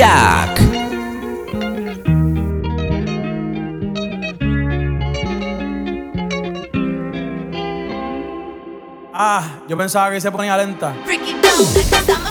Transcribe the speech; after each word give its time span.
DJ 0.00 0.06
Jack. 0.06 0.60
Ah, 9.12 9.60
yo 9.68 9.76
pensaba 9.76 10.10
que 10.10 10.20
se 10.20 10.32
ponía 10.32 10.56
lenta. 10.56 10.94
callando 11.90 12.30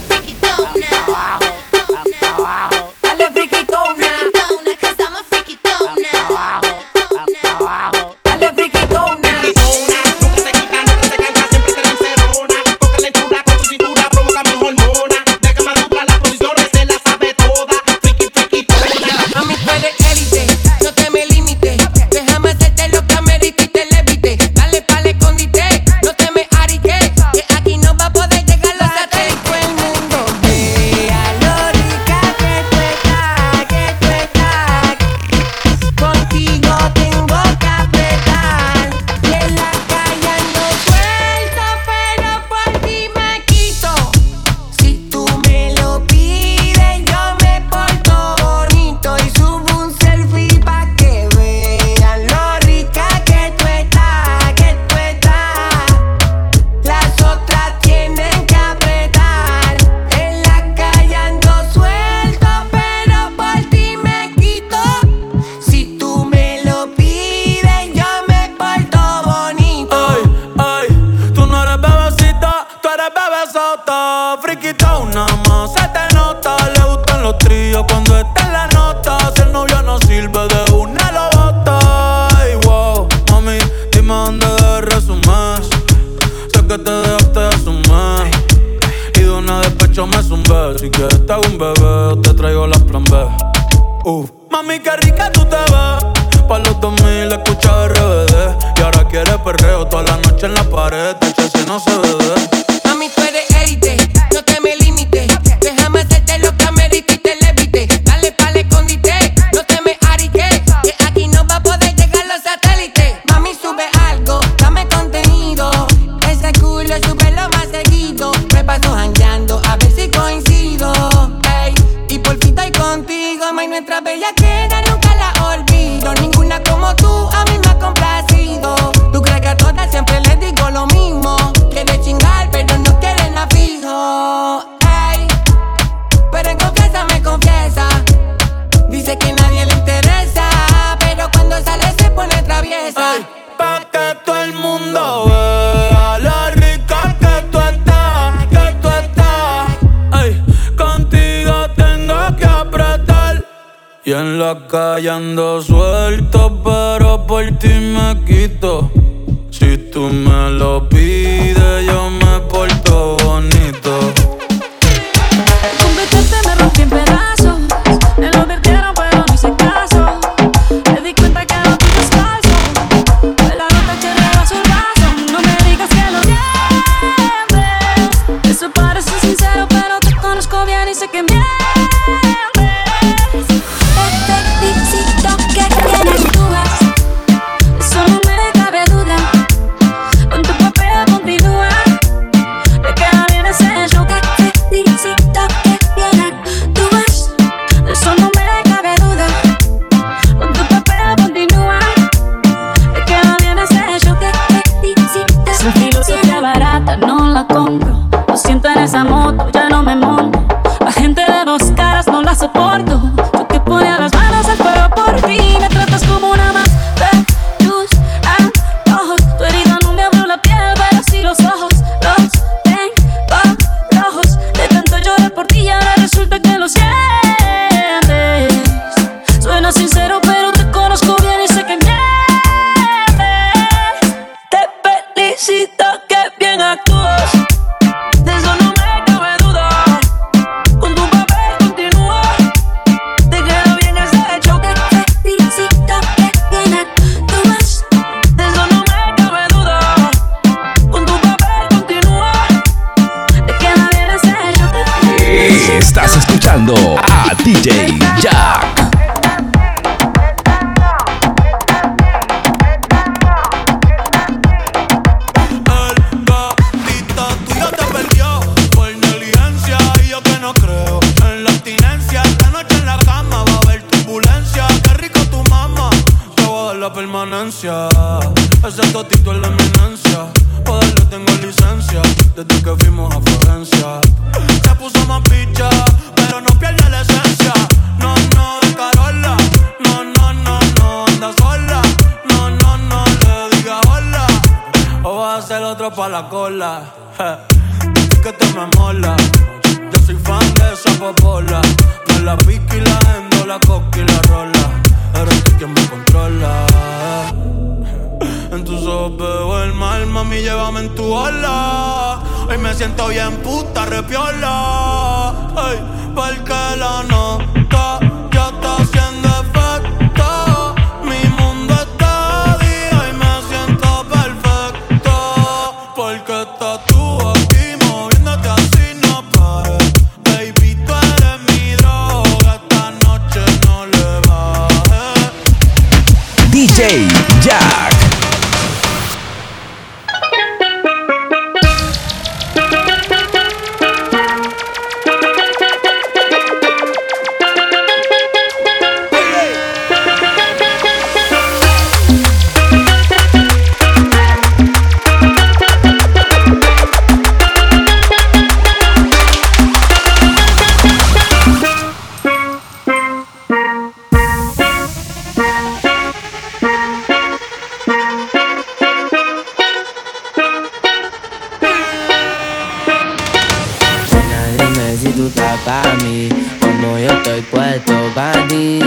estoy 377.39 377.41
puesto 377.41 377.94
pa' 378.15 378.47
ti. 378.47 378.80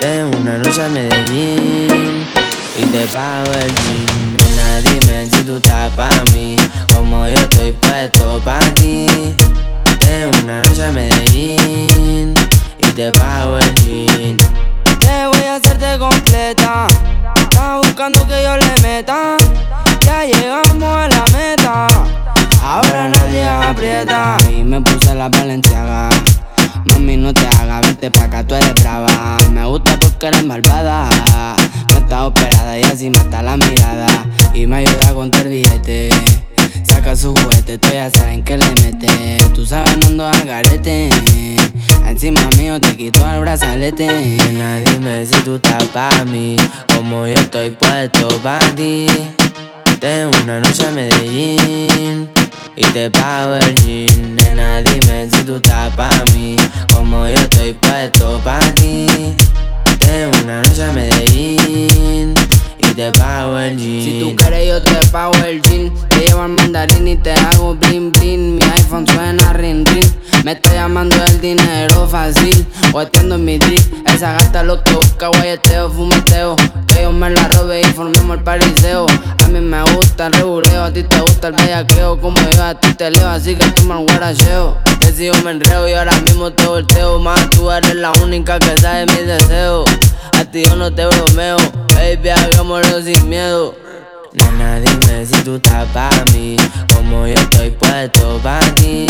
De 0.00 0.24
una 0.24 0.58
noche 0.58 0.82
a 0.82 0.88
Medellín 0.88 2.26
y 2.78 2.84
te 2.86 3.06
pago 3.06 3.52
el 3.52 3.72
jean. 3.74 4.36
Nena, 4.36 4.80
dime 4.82 5.26
si 5.26 5.42
tú 5.42 5.56
estás 5.56 5.90
pa' 5.92 6.08
mí, 6.32 6.56
como 6.94 7.26
yo 7.26 7.34
estoy 7.34 7.72
puesto 7.72 8.40
pa' 8.44 8.58
ti. 8.74 9.06
De 10.00 10.26
una 10.40 10.62
noche 10.62 10.84
a 10.84 10.92
Medellín 10.92 12.34
y 12.78 12.86
te 12.92 13.10
pago 13.12 13.58
el 13.58 13.74
jean. 13.76 14.36
Te 15.00 15.26
voy 15.26 15.44
a 15.44 15.56
hacerte 15.56 15.98
completa. 15.98 16.86
Estás 17.36 17.78
buscando 17.82 18.26
que 18.26 18.42
yo 18.42 18.56
le 18.56 18.82
meta. 18.82 19.36
Ya 20.04 20.24
llegamos 20.24 20.82
a 20.82 21.08
la 21.08 21.24
meta. 21.32 21.86
Ahora 22.62 23.08
nadie 23.08 23.44
aprieta. 23.44 24.36
Y 24.50 24.62
me 24.62 24.80
puse 24.80 25.14
la 25.14 25.28
valenciaga. 25.28 26.10
Mami, 26.86 27.16
no 27.16 27.32
te 27.32 27.46
hagas, 27.46 27.82
vente 27.82 28.10
pa' 28.10 28.24
acá, 28.24 28.46
tú 28.46 28.54
eres 28.54 28.74
brava. 28.74 29.38
Me 29.52 29.64
gusta 29.66 29.98
porque 29.98 30.26
eres 30.28 30.44
malvada. 30.44 31.08
No 31.90 31.98
estás 31.98 32.22
operada 32.22 32.78
y 32.78 32.82
así 32.84 33.10
mata 33.10 33.42
la 33.42 33.56
mirada. 33.56 34.06
Y 34.54 34.66
me 34.66 34.76
ayuda 34.76 35.14
con 35.14 35.32
el 35.34 35.48
billete. 35.48 36.10
Saca 36.84 37.16
su 37.16 37.34
juguete, 37.34 37.78
tú 37.78 37.88
ya 37.92 38.10
saben 38.10 38.42
que 38.42 38.58
le 38.58 38.68
mete. 38.82 39.38
Tú 39.54 39.66
sabes, 39.66 39.96
no 39.98 40.06
ando 40.06 40.26
al 40.26 40.44
garete. 40.44 41.10
Encima 42.06 42.40
mío 42.56 42.80
te 42.80 42.96
quito 42.96 43.28
el 43.30 43.40
brazalete. 43.40 44.06
Nena, 44.06 44.76
dime 44.80 45.26
si 45.26 45.40
tú 45.42 45.56
estás 45.56 45.84
pa' 45.84 46.24
mí. 46.24 46.56
Como 46.94 47.26
yo 47.26 47.34
estoy 47.34 47.70
puesto 47.70 48.28
pa' 48.42 48.58
ti. 48.74 49.06
De 50.00 50.26
una 50.42 50.60
noche 50.60 50.86
a 50.86 50.90
Medellín 50.90 52.35
y 52.76 52.84
te 52.86 53.10
pago 53.10 53.54
el 53.54 53.74
jean. 53.76 54.36
Nena, 54.36 54.82
dime 54.82 55.28
si 55.30 55.42
tú 55.44 55.56
estás 55.56 55.94
pa' 55.94 56.24
mí. 56.34 56.56
Como 56.94 57.26
yo 57.26 57.34
estoy 57.34 57.72
puesto 57.74 58.40
pa' 58.44 58.60
ti. 58.74 59.06
De 60.00 60.30
una 60.42 60.62
noche 60.62 60.84
a 60.84 60.92
Medellín 60.92 62.34
te 62.96 63.12
pago 63.12 63.58
el 63.58 63.76
jean. 63.76 64.02
Si 64.02 64.20
tú 64.20 64.34
quieres, 64.36 64.68
yo 64.68 64.82
te 64.82 65.06
pago 65.08 65.34
el 65.44 65.60
jean. 65.60 65.92
Te 66.08 66.20
llevo 66.20 66.42
al 66.42 66.48
mandarín 66.48 67.06
y 67.06 67.16
te 67.16 67.32
hago 67.32 67.74
bling 67.74 68.10
bling. 68.10 68.56
Mi 68.56 68.62
iPhone 68.62 69.06
suena 69.06 69.52
ring 69.52 69.86
ring. 69.86 70.10
Me 70.44 70.52
está 70.52 70.72
llamando 70.72 71.14
el 71.26 71.40
dinero 71.40 72.08
fácil. 72.08 72.66
O 72.94 73.02
en 73.02 73.44
mi 73.44 73.58
drip. 73.58 73.80
Esa 74.06 74.32
gata 74.32 74.62
lo 74.62 74.82
que 74.82 74.94
busca, 74.94 75.28
guayeteo, 75.28 75.90
fumeteo. 75.90 76.56
Que 76.86 77.02
yo 77.02 77.12
me 77.12 77.28
la 77.28 77.46
robe 77.48 77.82
y 77.82 77.84
formemos 77.84 78.38
el 78.38 78.42
pariseo. 78.42 79.06
A 79.44 79.48
mí 79.48 79.60
me 79.60 79.82
gusta 79.92 80.28
el 80.28 80.32
reguleo, 80.32 80.84
a 80.84 80.90
ti 80.90 81.02
te 81.02 81.20
gusta 81.20 81.48
el 81.48 81.54
bellaqueo. 81.54 82.18
Como 82.18 82.40
yo 82.50 82.64
a 82.64 82.80
ti 82.80 82.94
te 82.94 83.10
leo, 83.10 83.28
así 83.28 83.56
que 83.56 83.66
tú 83.72 83.82
me 83.82 83.96
guaracheo. 83.96 84.78
Te 85.00 85.12
sigo, 85.12 85.34
me 85.44 85.50
enreo 85.50 85.86
y 85.86 85.92
ahora 85.92 86.18
mismo 86.22 86.50
te 86.50 86.66
volteo. 86.66 87.18
Más 87.18 87.50
tú 87.50 87.70
eres 87.70 87.94
la 87.94 88.12
única 88.22 88.58
que 88.58 88.74
sabe 88.78 89.04
mis 89.04 89.26
deseos. 89.26 89.84
A 90.38 90.44
ti 90.44 90.64
yo 90.64 90.76
no 90.76 90.92
te 90.92 91.06
bromeo, 91.06 91.56
baby, 91.94 92.28
hagámoslo 92.28 93.00
sin 93.00 93.26
miedo. 93.26 93.74
Nena, 94.34 94.80
dime 94.80 95.24
si 95.24 95.42
tú 95.42 95.56
estás 95.56 95.88
pa' 95.94 96.10
mí, 96.34 96.56
como 96.94 97.26
yo 97.26 97.32
estoy 97.32 97.70
puesto 97.70 98.38
pa' 98.42 98.60
ti. 98.74 99.06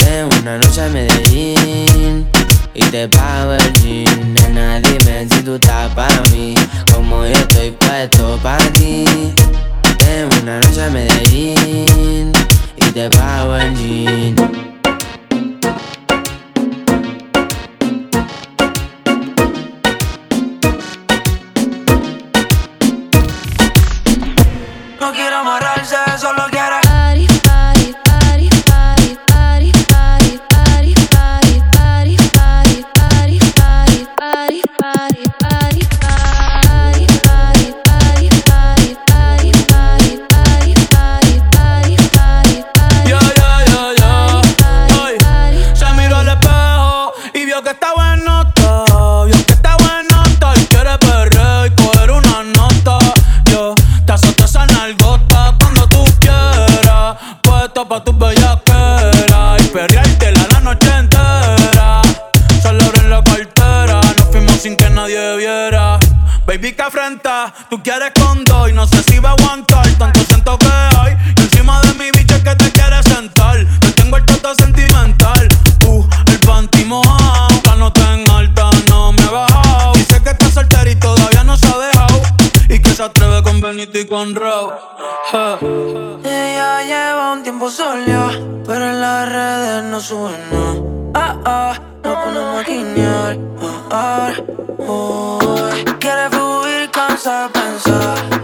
De 0.00 0.24
una 0.40 0.58
noche 0.58 0.82
a 0.82 0.88
Medellín 0.88 2.26
y 2.74 2.82
te 2.82 3.08
pago 3.08 3.52
el 3.52 3.72
jean. 3.74 4.34
Nena, 4.34 4.80
dime 4.80 5.28
si 5.30 5.40
tú 5.42 5.54
estás 5.54 5.94
pa' 5.94 6.08
mí, 6.32 6.54
como 6.92 7.24
yo 7.24 7.32
estoy 7.32 7.70
puesto 7.70 8.36
pa' 8.42 8.58
ti. 8.72 9.04
De 10.00 10.40
una 10.40 10.58
noche 10.58 10.82
a 10.82 10.90
Medellín 10.90 12.32
y 12.76 12.84
te 12.92 13.08
pago 13.08 13.56
el 13.56 13.76
jean. 13.76 14.73
Tú 67.68 67.82
quieres 67.82 68.12
con 68.18 68.44
dos 68.44 68.70
y 68.70 68.72
no 68.72 68.86
sé 68.86 69.02
si 69.02 69.18
va 69.18 69.30
a 69.30 69.32
aguantar. 69.32 69.86
Tanto 69.98 70.20
siento 70.24 70.58
que 70.58 70.68
hay 70.98 71.16
y 71.36 71.40
encima 71.40 71.80
de 71.82 71.94
mi 71.94 72.10
bicho 72.10 72.36
es 72.36 72.42
que 72.42 72.54
te 72.56 72.70
quieres 72.72 73.04
sentar. 73.04 73.56
Te 73.80 73.92
tengo 73.92 74.16
el 74.16 74.24
toto 74.26 74.54
sentimental. 74.54 75.48
Uh, 75.86 76.04
el 76.26 76.40
panty 76.40 76.84
mojado, 76.84 77.48
la 77.64 77.76
nota 77.76 78.14
en 78.14 78.30
alta 78.30 78.70
no 78.88 79.12
me 79.12 79.22
he 79.22 79.28
bajado. 79.28 79.92
Dice 79.94 80.22
que 80.22 80.30
está 80.30 80.50
soltera 80.50 80.90
y 80.90 80.96
todavía 80.96 81.44
no 81.44 81.56
se 81.56 81.66
ha 81.66 81.78
dejado. 81.78 82.22
Y 82.68 82.78
que 82.78 82.90
se 82.90 83.02
atreve 83.02 83.42
con 83.42 83.60
Benito 83.60 83.98
y 83.98 84.06
con 84.06 84.34
Raúl. 84.34 84.72
Ella 86.24 86.82
lleva 86.82 87.32
un 87.32 87.42
tiempo 87.42 87.70
sola, 87.70 88.30
pero 88.66 88.88
en 88.88 89.00
las 89.00 89.28
redes 89.28 89.84
no 89.84 90.00
sube 90.00 90.32
nada. 90.50 90.94
Ah, 91.14 91.36
ah, 91.44 91.80
nos 92.02 92.16
ponemos 92.24 92.60
a 92.60 92.62
guiñar. 92.68 93.38
Ah, 93.90 94.30
ah, 94.30 94.32
oh. 94.78 95.44
a 97.26 97.48
pensar. 97.48 98.43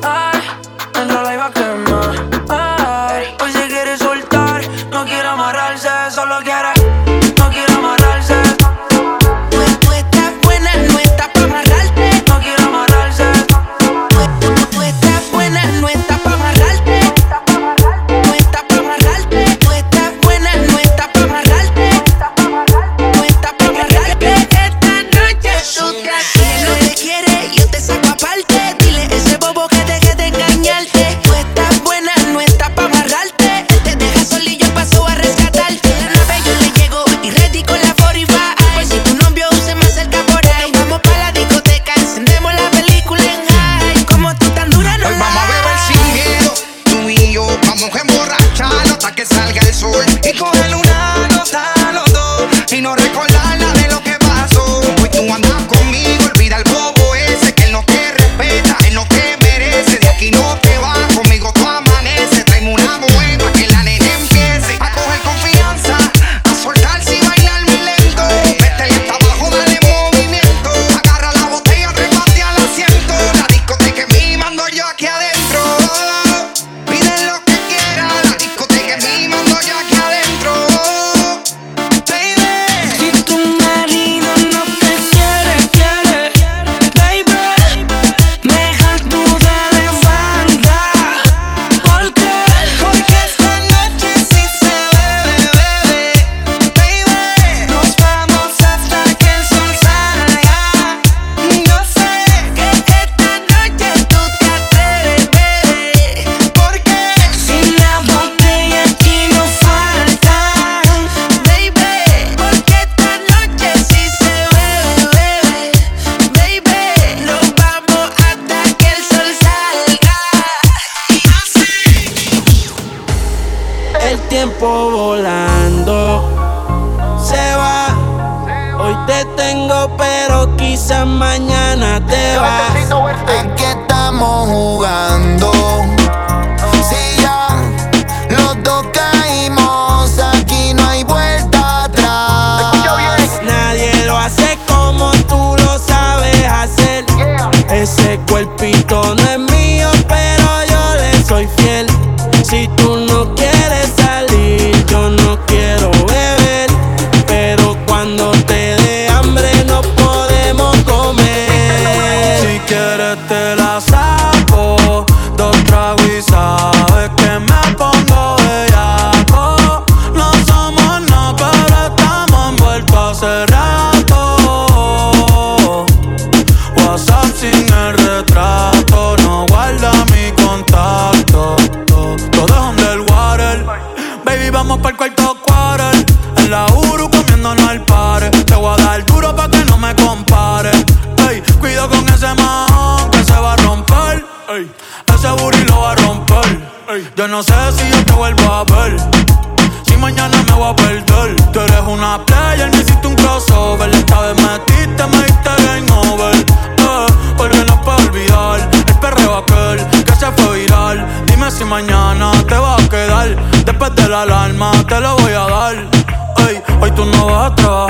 otro. 217.50 217.90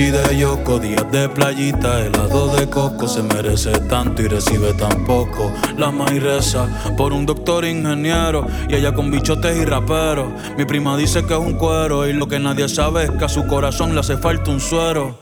Sushi 0.00 0.10
de 0.10 0.36
yoko, 0.36 0.78
días 0.78 1.10
de 1.10 1.28
playita, 1.28 2.00
helado 2.00 2.48
de 2.56 2.68
coco, 2.68 3.06
se 3.06 3.22
merece 3.22 3.72
tanto 3.88 4.22
y 4.22 4.28
recibe 4.28 4.72
tan 4.74 5.04
poco. 5.04 5.52
La 5.76 5.90
maíz 5.90 6.22
reza 6.22 6.66
por 6.96 7.12
un 7.12 7.26
doctor 7.26 7.64
ingeniero 7.64 8.46
y 8.68 8.74
ella 8.76 8.92
con 8.92 9.10
bichotes 9.10 9.56
y 9.56 9.64
raperos. 9.64 10.28
Mi 10.56 10.64
prima 10.64 10.96
dice 10.96 11.24
que 11.26 11.34
es 11.34 11.40
un 11.40 11.54
cuero 11.54 12.08
y 12.08 12.12
lo 12.12 12.26
que 12.26 12.38
nadie 12.38 12.68
sabe 12.68 13.04
es 13.04 13.10
que 13.10 13.24
a 13.24 13.28
su 13.28 13.46
corazón 13.46 13.94
le 13.94 14.00
hace 14.00 14.16
falta 14.16 14.50
un 14.50 14.60
suero. 14.60 15.18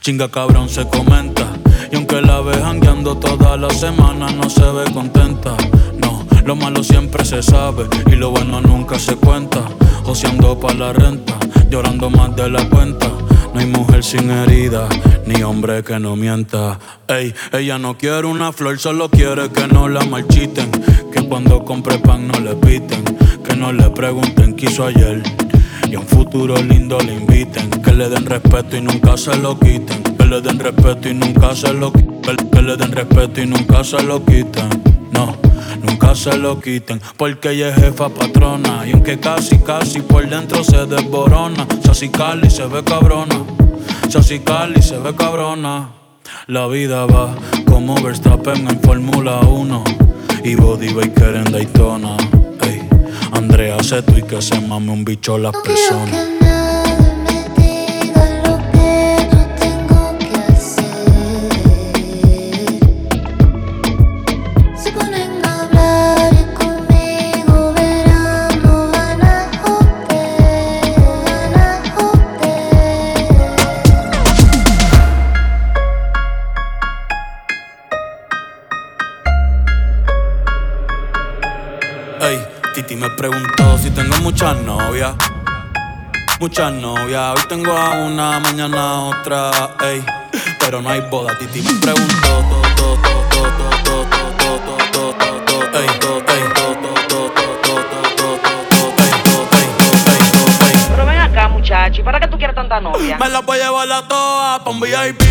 Chinga 0.00 0.30
cabrón 0.30 0.68
se 0.68 0.86
comenta. 0.88 1.44
Y 1.90 1.96
aunque 1.96 2.20
la 2.20 2.40
ve 2.40 2.54
jangueando 2.54 3.16
toda 3.16 3.56
la 3.56 3.70
semana, 3.70 4.30
no 4.30 4.48
se 4.48 4.62
ve 4.62 4.84
contenta. 4.92 5.56
Lo 6.48 6.56
malo 6.56 6.82
siempre 6.82 7.26
se 7.26 7.42
sabe 7.42 7.84
y 8.10 8.16
lo 8.16 8.30
bueno 8.30 8.62
nunca 8.62 8.98
se 8.98 9.16
cuenta. 9.16 9.68
Joseando 10.04 10.58
pa' 10.58 10.72
la 10.72 10.94
renta, 10.94 11.34
llorando 11.68 12.08
más 12.08 12.34
de 12.36 12.48
la 12.48 12.66
cuenta. 12.70 13.06
No 13.52 13.60
hay 13.60 13.66
mujer 13.66 14.02
sin 14.02 14.30
herida, 14.30 14.88
ni 15.26 15.42
hombre 15.42 15.84
que 15.84 16.00
no 16.00 16.16
mienta. 16.16 16.78
Ey, 17.06 17.34
ella 17.52 17.78
no 17.78 17.98
quiere 17.98 18.26
una 18.26 18.50
flor, 18.50 18.78
solo 18.78 19.10
quiere 19.10 19.50
que 19.50 19.68
no 19.68 19.90
la 19.90 20.02
marchiten. 20.06 20.70
Que 21.12 21.20
cuando 21.28 21.66
compre 21.66 21.98
pan 21.98 22.28
no 22.28 22.40
le 22.40 22.54
piten. 22.54 23.04
Que 23.44 23.54
no 23.54 23.70
le 23.70 23.90
pregunten 23.90 24.56
qué 24.56 24.70
hizo 24.70 24.86
ayer. 24.86 25.22
Y 25.90 25.96
a 25.96 26.00
un 26.00 26.06
futuro 26.06 26.56
lindo 26.56 26.98
le 27.00 27.12
inviten. 27.12 27.68
Que 27.68 27.92
le 27.92 28.08
den 28.08 28.24
respeto 28.24 28.74
y 28.74 28.80
nunca 28.80 29.18
se 29.18 29.36
lo 29.36 29.60
quiten. 29.60 30.02
Que 30.16 30.24
le 30.24 30.40
den 30.40 30.58
respeto 30.58 31.10
y 31.10 31.12
nunca 31.12 31.54
se 31.54 31.74
lo 31.74 31.92
quiten. 31.92 32.48
Que 32.50 32.62
le 32.62 32.78
den 32.78 32.92
respeto 32.92 33.42
y 33.42 33.44
nunca 33.44 33.84
se 33.84 34.02
lo 34.02 34.24
quiten. 34.24 34.70
No, 35.12 35.36
nunca 35.82 36.14
se 36.14 36.36
lo 36.36 36.60
quiten. 36.60 37.00
Porque 37.16 37.50
ella 37.50 37.70
es 37.70 37.76
jefa 37.76 38.08
patrona. 38.08 38.86
Y 38.86 38.92
aunque 38.92 39.18
casi, 39.18 39.58
casi 39.58 40.00
por 40.00 40.28
dentro 40.28 40.62
se 40.64 40.86
desborona. 40.86 41.66
Sassy 41.84 42.08
Cali 42.08 42.50
se 42.50 42.66
ve 42.66 42.82
cabrona. 42.84 43.44
Sassy 44.08 44.40
Cali 44.40 44.82
se 44.82 44.98
ve 44.98 45.14
cabrona. 45.14 45.90
La 46.46 46.66
vida 46.66 47.06
va 47.06 47.34
como 47.66 47.94
Verstappen 48.02 48.68
en 48.68 48.80
Fórmula 48.80 49.40
1. 49.40 49.84
Y 50.44 50.54
Body 50.54 50.92
Baker 50.92 51.36
en 51.36 51.52
Daytona. 51.52 52.16
Ey, 52.62 52.82
Andrea 53.32 53.82
Seto 53.82 54.16
y 54.16 54.22
que 54.22 54.40
se 54.40 54.60
mame 54.60 54.92
un 54.92 55.04
bicho 55.04 55.36
las 55.38 55.54
personas. 55.56 56.37
muchas 86.48 86.72
novias. 86.72 87.34
Hoy 87.36 87.42
tengo 87.46 87.72
a 87.72 87.90
una, 87.90 88.40
mañana 88.40 88.80
a 88.80 89.00
otra. 89.00 89.50
Ey, 89.82 90.02
pero 90.58 90.80
no 90.80 90.88
hay 90.88 91.02
boda. 91.02 91.36
Titi 91.36 91.60
me 91.60 91.74
preguntó. 91.78 92.44
Pero 100.88 101.06
ven 101.06 101.18
acá, 101.18 101.48
muchacho. 101.48 102.02
Para 102.02 102.18
qué 102.18 102.28
tú 102.28 102.38
quieres 102.38 102.56
tanta 102.56 102.80
novia? 102.80 103.18
Me 103.18 103.28
la 103.28 103.40
voy 103.40 103.60
a 103.60 103.64
llevar 103.64 103.92
a 103.92 104.08
todas 104.08 104.60
pa' 104.60 104.70
un 104.70 104.80
VIP, 104.80 105.22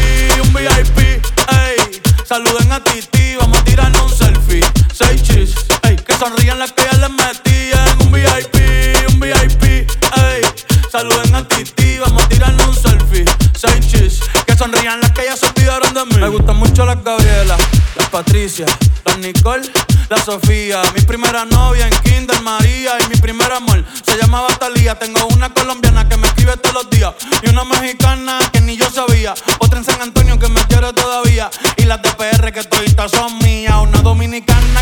un 0.44 0.54
VIP, 0.54 1.00
ey. 1.00 2.02
Saluden 2.26 2.72
a 2.72 2.84
Titi, 2.84 3.36
vamos 3.38 3.58
a 3.58 3.64
tirarnos 3.64 4.04
un 4.04 4.10
selfie. 4.12 4.62
Seis 4.94 5.24
chis, 5.24 5.56
ey. 5.82 5.96
Que 5.96 6.14
sonrían 6.14 6.60
las 6.60 6.74
que 6.74 6.84
ya 6.84 6.96
les 7.00 7.10
metí 7.10 7.72
en 7.72 8.06
un 8.06 8.12
VIP. 8.12 8.57
Que 14.46 14.56
sonrían 14.56 15.00
las 15.02 15.12
que 15.12 15.26
ya 15.26 15.36
se 15.36 15.46
olvidaron 15.48 15.94
de 15.94 16.06
mí. 16.06 16.18
Me 16.18 16.30
gustan 16.30 16.58
mucho 16.58 16.86
las 16.86 17.04
Gabriela, 17.04 17.58
las 17.96 18.10
Patricia, 18.10 18.66
las 19.06 19.18
Nicole, 19.20 19.70
la 20.10 20.18
Sofía. 20.18 20.82
Mi 20.96 21.02
primera 21.02 21.46
novia 21.46 21.88
en 21.88 21.94
Kinder 22.02 22.42
María 22.42 22.94
y 23.04 23.10
mi 23.10 23.16
primer 23.16 23.52
amor 23.52 23.84
se 24.04 24.18
llamaba 24.18 24.48
Talía. 24.60 24.96
Tengo 24.96 25.26
una 25.28 25.54
colombiana 25.54 26.08
que 26.08 26.18
me 26.18 26.28
escribe 26.28 26.56
todos 26.58 26.76
los 26.76 26.90
días 26.90 27.14
y 27.42 27.50
una 27.50 27.64
mexicana 27.66 28.40
que 28.52 28.62
ni 28.62 28.78
yo 28.78 28.90
sabía. 28.90 29.34
Otra 29.60 29.80
en 29.80 29.86
San 29.86 30.02
Antonio 30.02 30.40
que 30.40 30.48
me 30.48 30.62
quiere 30.66 30.94
todavía 30.94 31.50
y 31.78 31.84
las 31.84 32.02
de 32.02 32.10
PR 32.12 32.52
que 32.52 32.64
toditas 32.64 33.12
son 33.12 33.38
mías. 33.40 33.76
Una 33.82 34.02
dominicana 34.02 34.82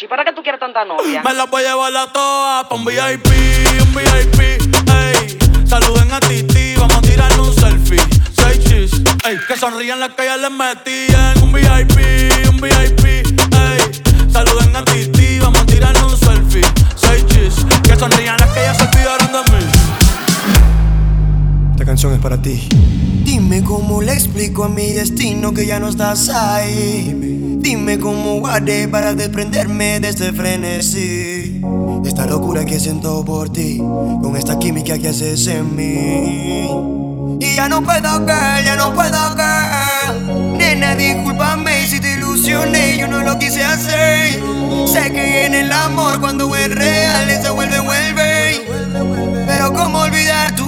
¿Y 0.00 0.06
para 0.06 0.24
qué 0.24 0.32
tú 0.32 0.42
quieres 0.42 0.60
tanta 0.60 0.84
novia? 0.84 1.22
Me 1.22 1.34
la 1.34 1.46
voy 1.46 1.64
a 1.64 1.70
llevar 1.70 1.96
a 1.96 2.12
todas 2.12 2.66
pa' 2.66 2.74
un 2.76 2.84
VIP, 2.84 3.26
un 3.80 3.94
VIP, 3.94 4.40
ey. 4.40 5.38
Saluden 5.66 6.12
a 6.12 6.20
Titi, 6.20 6.76
vamos 6.76 6.96
a 6.96 7.00
tirarle 7.00 7.40
un 7.40 7.52
selfie. 7.52 8.00
Seis 8.32 8.62
chis, 8.64 8.92
ey. 9.24 9.38
Que 9.48 9.56
sonrían 9.56 9.98
las 9.98 10.10
que 10.10 10.24
ya 10.24 10.36
les 10.36 10.50
metían. 10.52 11.42
Un 11.42 11.52
VIP, 11.52 11.98
un 12.48 12.60
VIP, 12.60 13.04
ey. 13.06 14.30
Saluden 14.32 14.76
a 14.76 14.84
Titi, 14.84 15.40
vamos 15.40 15.62
a 15.62 15.66
tirarle 15.66 16.02
un 16.04 16.16
selfie. 16.16 16.62
Seis 16.94 17.26
chis, 17.26 17.66
que 17.82 17.96
sonrían 17.96 18.36
las 18.38 18.50
que 18.50 18.60
ya 18.60 18.74
se 18.74 18.84
olvidaron 18.84 19.32
de 19.32 19.50
mí. 19.50 19.77
Esta 21.78 21.86
canción 21.86 22.12
es 22.12 22.18
para 22.18 22.42
ti. 22.42 22.68
Dime 23.22 23.62
cómo 23.62 24.02
le 24.02 24.12
explico 24.12 24.64
a 24.64 24.68
mi 24.68 24.90
destino 24.90 25.54
que 25.54 25.64
ya 25.64 25.78
no 25.78 25.86
estás 25.86 26.28
ahí. 26.28 27.56
Dime 27.60 28.00
cómo 28.00 28.40
guardé 28.40 28.88
para 28.88 29.14
desprenderme 29.14 30.00
de 30.00 30.08
este 30.08 30.32
frenesí. 30.32 31.62
Esta 32.04 32.26
locura 32.26 32.64
que 32.64 32.80
siento 32.80 33.24
por 33.24 33.50
ti, 33.50 33.78
con 33.78 34.36
esta 34.36 34.58
química 34.58 34.98
que 34.98 35.06
haces 35.06 35.46
en 35.46 35.76
mí. 35.76 36.68
Y 37.38 37.54
ya 37.54 37.68
no 37.68 37.80
puedo 37.84 38.26
caer, 38.26 38.64
ya 38.64 38.74
no 38.74 38.92
puedo 38.92 39.36
caer. 39.36 40.20
Nena, 40.56 40.96
discúlpame 40.96 41.86
si 41.86 42.00
te 42.00 42.14
ilusioné, 42.14 42.98
yo 42.98 43.06
no 43.06 43.22
lo 43.22 43.38
quise 43.38 43.62
hacer. 43.62 44.42
Sé 44.92 45.12
que 45.12 45.46
en 45.46 45.54
el 45.54 45.70
amor 45.70 46.18
cuando 46.18 46.52
es 46.56 46.74
real 46.74 47.30
se 47.40 47.50
vuelve, 47.50 47.78
vuelve. 47.78 48.66
Pero 49.46 49.72
cómo 49.72 50.00
olvidar 50.00 50.56
tu 50.56 50.67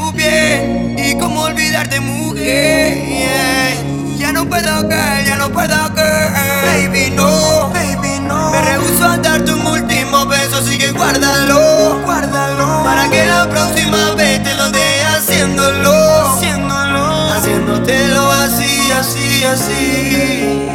y 0.96 1.18
cómo 1.18 1.42
olvidarte 1.42 2.00
mujer. 2.00 3.74
Ya 4.18 4.32
no 4.32 4.46
puedo 4.46 4.88
caer, 4.88 5.26
ya 5.26 5.36
no 5.36 5.50
puedo 5.50 5.94
caer. 5.94 6.88
Baby, 6.88 7.10
no, 7.16 7.70
baby, 7.72 8.20
no. 8.20 8.50
Me 8.50 8.60
rehuso 8.60 9.04
a 9.04 9.16
darte 9.16 9.52
un 9.52 9.66
último 9.66 10.26
beso, 10.26 10.58
así 10.58 10.76
que 10.78 10.92
guárdalo, 10.92 12.00
guárdalo. 12.04 12.84
Para 12.84 13.08
que 13.08 13.24
la 13.24 13.48
próxima 13.48 14.14
vez 14.14 14.42
te 14.42 14.54
lo 14.54 14.70
dé 14.70 15.02
haciéndolo, 15.04 15.92
haciéndolo, 16.34 17.32
haciéndotelo 17.32 18.30
así, 18.32 18.92
así, 18.92 19.44
así. 19.44 20.68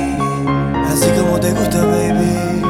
Así 0.92 1.08
como 1.20 1.40
te 1.40 1.52
gusta, 1.52 1.78
baby. 1.86 2.62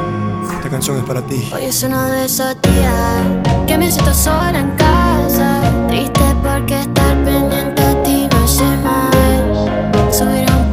Esta 0.57 0.69
canción 0.69 0.97
es 0.97 1.03
para 1.03 1.21
ti. 1.21 1.49
Hoy 1.53 1.65
es 1.65 1.83
uno 1.83 2.03
de 2.09 2.25
esos 2.25 2.55
días 2.61 3.65
que 3.67 3.77
me 3.77 3.89
siento 3.91 4.13
sola 4.13 4.59
en 4.59 4.71
casa. 4.71 5.44
Triste 5.95 6.35
porque 6.43 6.81
estar 6.81 7.15
pendiente 7.23 7.81
a 7.81 8.03
ti 8.03 8.27
me 8.29 8.43
hace 8.43 8.65
mal. 8.83 10.64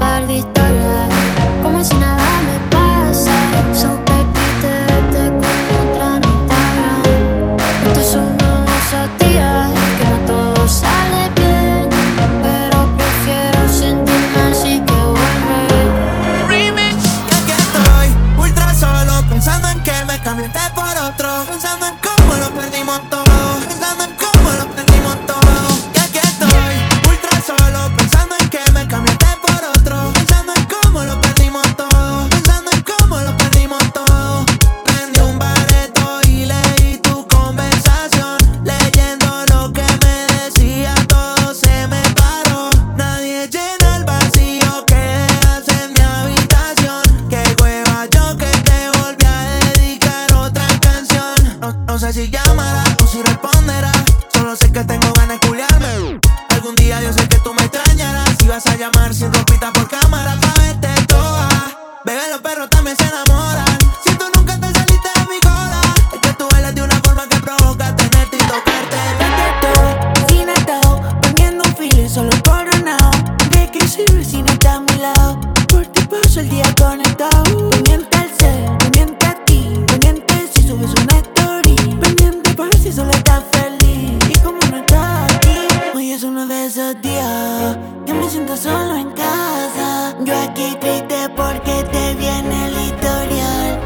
Esos 86.73 87.03
días 87.03 87.77
que 88.07 88.15
me 88.15 88.31
siento 88.31 88.57
solo 88.57 88.97
en 88.97 89.11
casa. 89.11 90.17
Yo 90.25 90.35
aquí 90.41 90.75
triste 90.81 91.29
porque 91.37 91.85
te 91.93 92.15
viene 92.15 92.67
el 92.69 92.77
historial. 92.87 93.79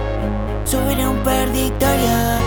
Subiré 0.64 1.08
un 1.08 1.18
historias 1.52 2.40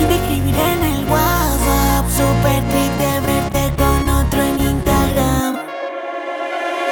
y 0.00 0.04
te 0.04 0.14
escribiré 0.16 0.72
en 0.72 0.82
el 0.94 1.04
WhatsApp. 1.08 2.04
Super 2.10 2.60
triste 2.72 3.08
verte 3.24 3.72
con 3.78 4.08
otro 4.08 4.42
en 4.42 4.60
Instagram. 4.72 5.58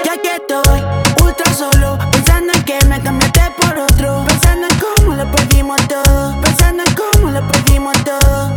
Y 0.05 0.09
aquí 0.09 0.29
estoy, 0.41 0.81
ultra 1.25 1.53
solo, 1.55 1.99
pensando 2.13 2.53
en 2.53 2.63
que 2.63 2.85
me 2.87 3.03
cambiaste 3.03 3.43
por 3.61 3.79
otro. 3.79 4.25
Pensando 4.29 4.69
en 4.71 4.79
cómo 4.79 5.15
lo 5.17 5.29
perdimos 5.33 5.89
todo. 5.89 6.41
Pensando 6.41 6.85
en 6.87 6.95
cómo 6.95 7.31
lo 7.33 7.41
perdimos 7.49 7.95
todo. 8.05 8.52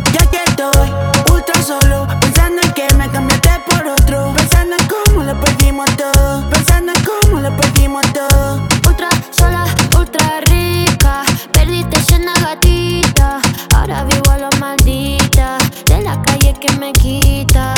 Perdimos 5.66 5.96
todo. 5.96 6.48
Pensando 6.50 6.92
en 6.92 7.04
cómo 7.04 7.40
lo 7.40 7.56
perdimos 7.56 8.02
todo. 8.12 8.60
Ultra 8.86 9.08
sola, 9.30 9.64
ultra 9.98 10.40
rica. 10.42 11.22
Perdiste 11.52 12.00
siendo 12.02 12.32
gatita. 12.34 13.40
Ahora 13.74 14.04
vivo 14.04 14.30
a 14.30 14.38
lo 14.38 14.48
maldita. 14.60 15.58
De 15.86 16.02
la 16.02 16.22
calle 16.22 16.54
que 16.60 16.72
me 16.74 16.92
quita. 16.92 17.74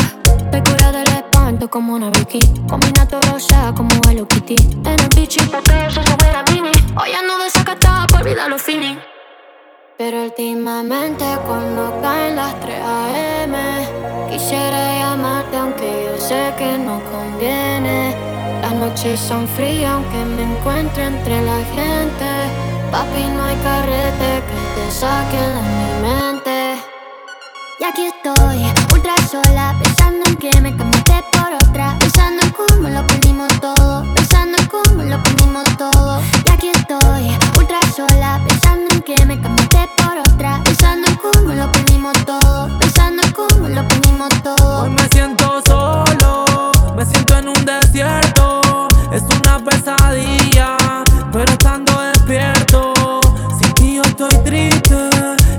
Te 0.51 0.63
cura 0.63 0.93
del 0.93 1.09
espanto 1.09 1.71
como 1.71 1.95
una 1.95 2.11
Vicky. 2.11 2.41
Combina 2.69 3.09
todo 3.09 3.21
rosa 3.33 3.73
como 3.75 3.91
Hello 4.09 4.29
Kitty. 4.29 4.57
En 4.85 5.01
el 5.01 5.09
bichi 5.17 5.41
porque 5.47 5.89
yo 5.91 6.03
la 6.03 6.45
mini. 6.53 6.73
Hoy 7.01 7.13
ando 7.13 7.39
desacatada 7.39 8.07
por 8.07 8.21
olvidar 8.21 8.51
los 8.51 8.61
feeling. 8.61 8.97
Pero 9.99 10.23
últimamente 10.23 11.25
cuando 11.45 12.01
caen 12.01 12.37
las 12.37 12.61
3 12.61 12.77
a.m. 12.81 13.59
Quisiera 14.31 14.97
llamarte 14.97 15.57
aunque 15.57 16.07
yo 16.07 16.17
sé 16.17 16.55
que 16.57 16.79
no 16.79 17.03
conviene. 17.11 18.15
Las 18.63 18.75
noches 18.75 19.19
son 19.19 19.49
frías 19.49 19.91
aunque 19.91 20.19
me 20.37 20.45
encuentre 20.45 21.05
entre 21.05 21.43
la 21.43 21.57
gente. 21.75 22.29
Papi, 22.93 23.25
no 23.35 23.43
hay 23.43 23.57
carrete 23.57 24.31
que 24.47 24.61
te 24.77 24.91
saque 24.93 25.37
de 25.37 25.63
mi 25.75 26.09
mente. 26.09 26.81
Y 27.81 27.85
aquí 27.85 28.05
estoy, 28.07 28.67
ultra 28.95 29.17
sola, 29.27 29.75
pensando 29.83 30.29
en 30.29 30.37
que 30.37 30.61
me 30.61 30.77
cambiaste 30.77 31.25
por 31.33 31.53
otra. 31.55 31.97
Pensando 31.99 32.45
en 32.45 32.53
cómo 32.53 32.89
lo 32.89 33.05
perdimos 33.05 33.49
todo. 33.61 34.05
Pensando 34.15 34.59
en 34.59 34.67
cómo 34.69 35.03
lo 35.03 35.21
perdimos 35.25 35.65
todo. 35.77 36.21
Y 36.47 36.51
aquí 36.51 36.69
estoy, 36.69 37.37
ultra 37.59 37.81
sola, 37.97 38.41
pensando 38.47 38.83
en 38.83 38.88
que 39.15 39.25
me 39.25 39.41
cambiaste 39.41 39.89
por 39.97 40.19
otra. 40.19 40.61
Pensando 40.65 41.09
en 41.09 41.17
cómo 41.17 41.55
lo 41.55 41.73
perdimos 41.73 42.13
todo. 42.27 42.69
Pensando 42.79 43.23
en 43.23 43.33
cómo 43.33 43.69
lo 43.69 43.89
perdimos 43.89 44.29
todo. 44.43 44.83
Hoy 44.83 44.91
me 44.91 45.09
siento 45.09 45.63
solo, 45.67 46.73
me 46.95 47.07
siento 47.07 47.39
en 47.39 47.49
un 47.49 47.65
desierto. 47.65 48.89
Es 49.11 49.23
una 49.23 49.59
pesadilla, 49.65 50.77
pero 51.33 51.51
estando 51.51 51.99
despierto. 52.01 52.93
Sin 53.59 53.73
ti 53.75 53.97
yo 53.97 54.03
estoy 54.03 54.37
triste 54.45 55.11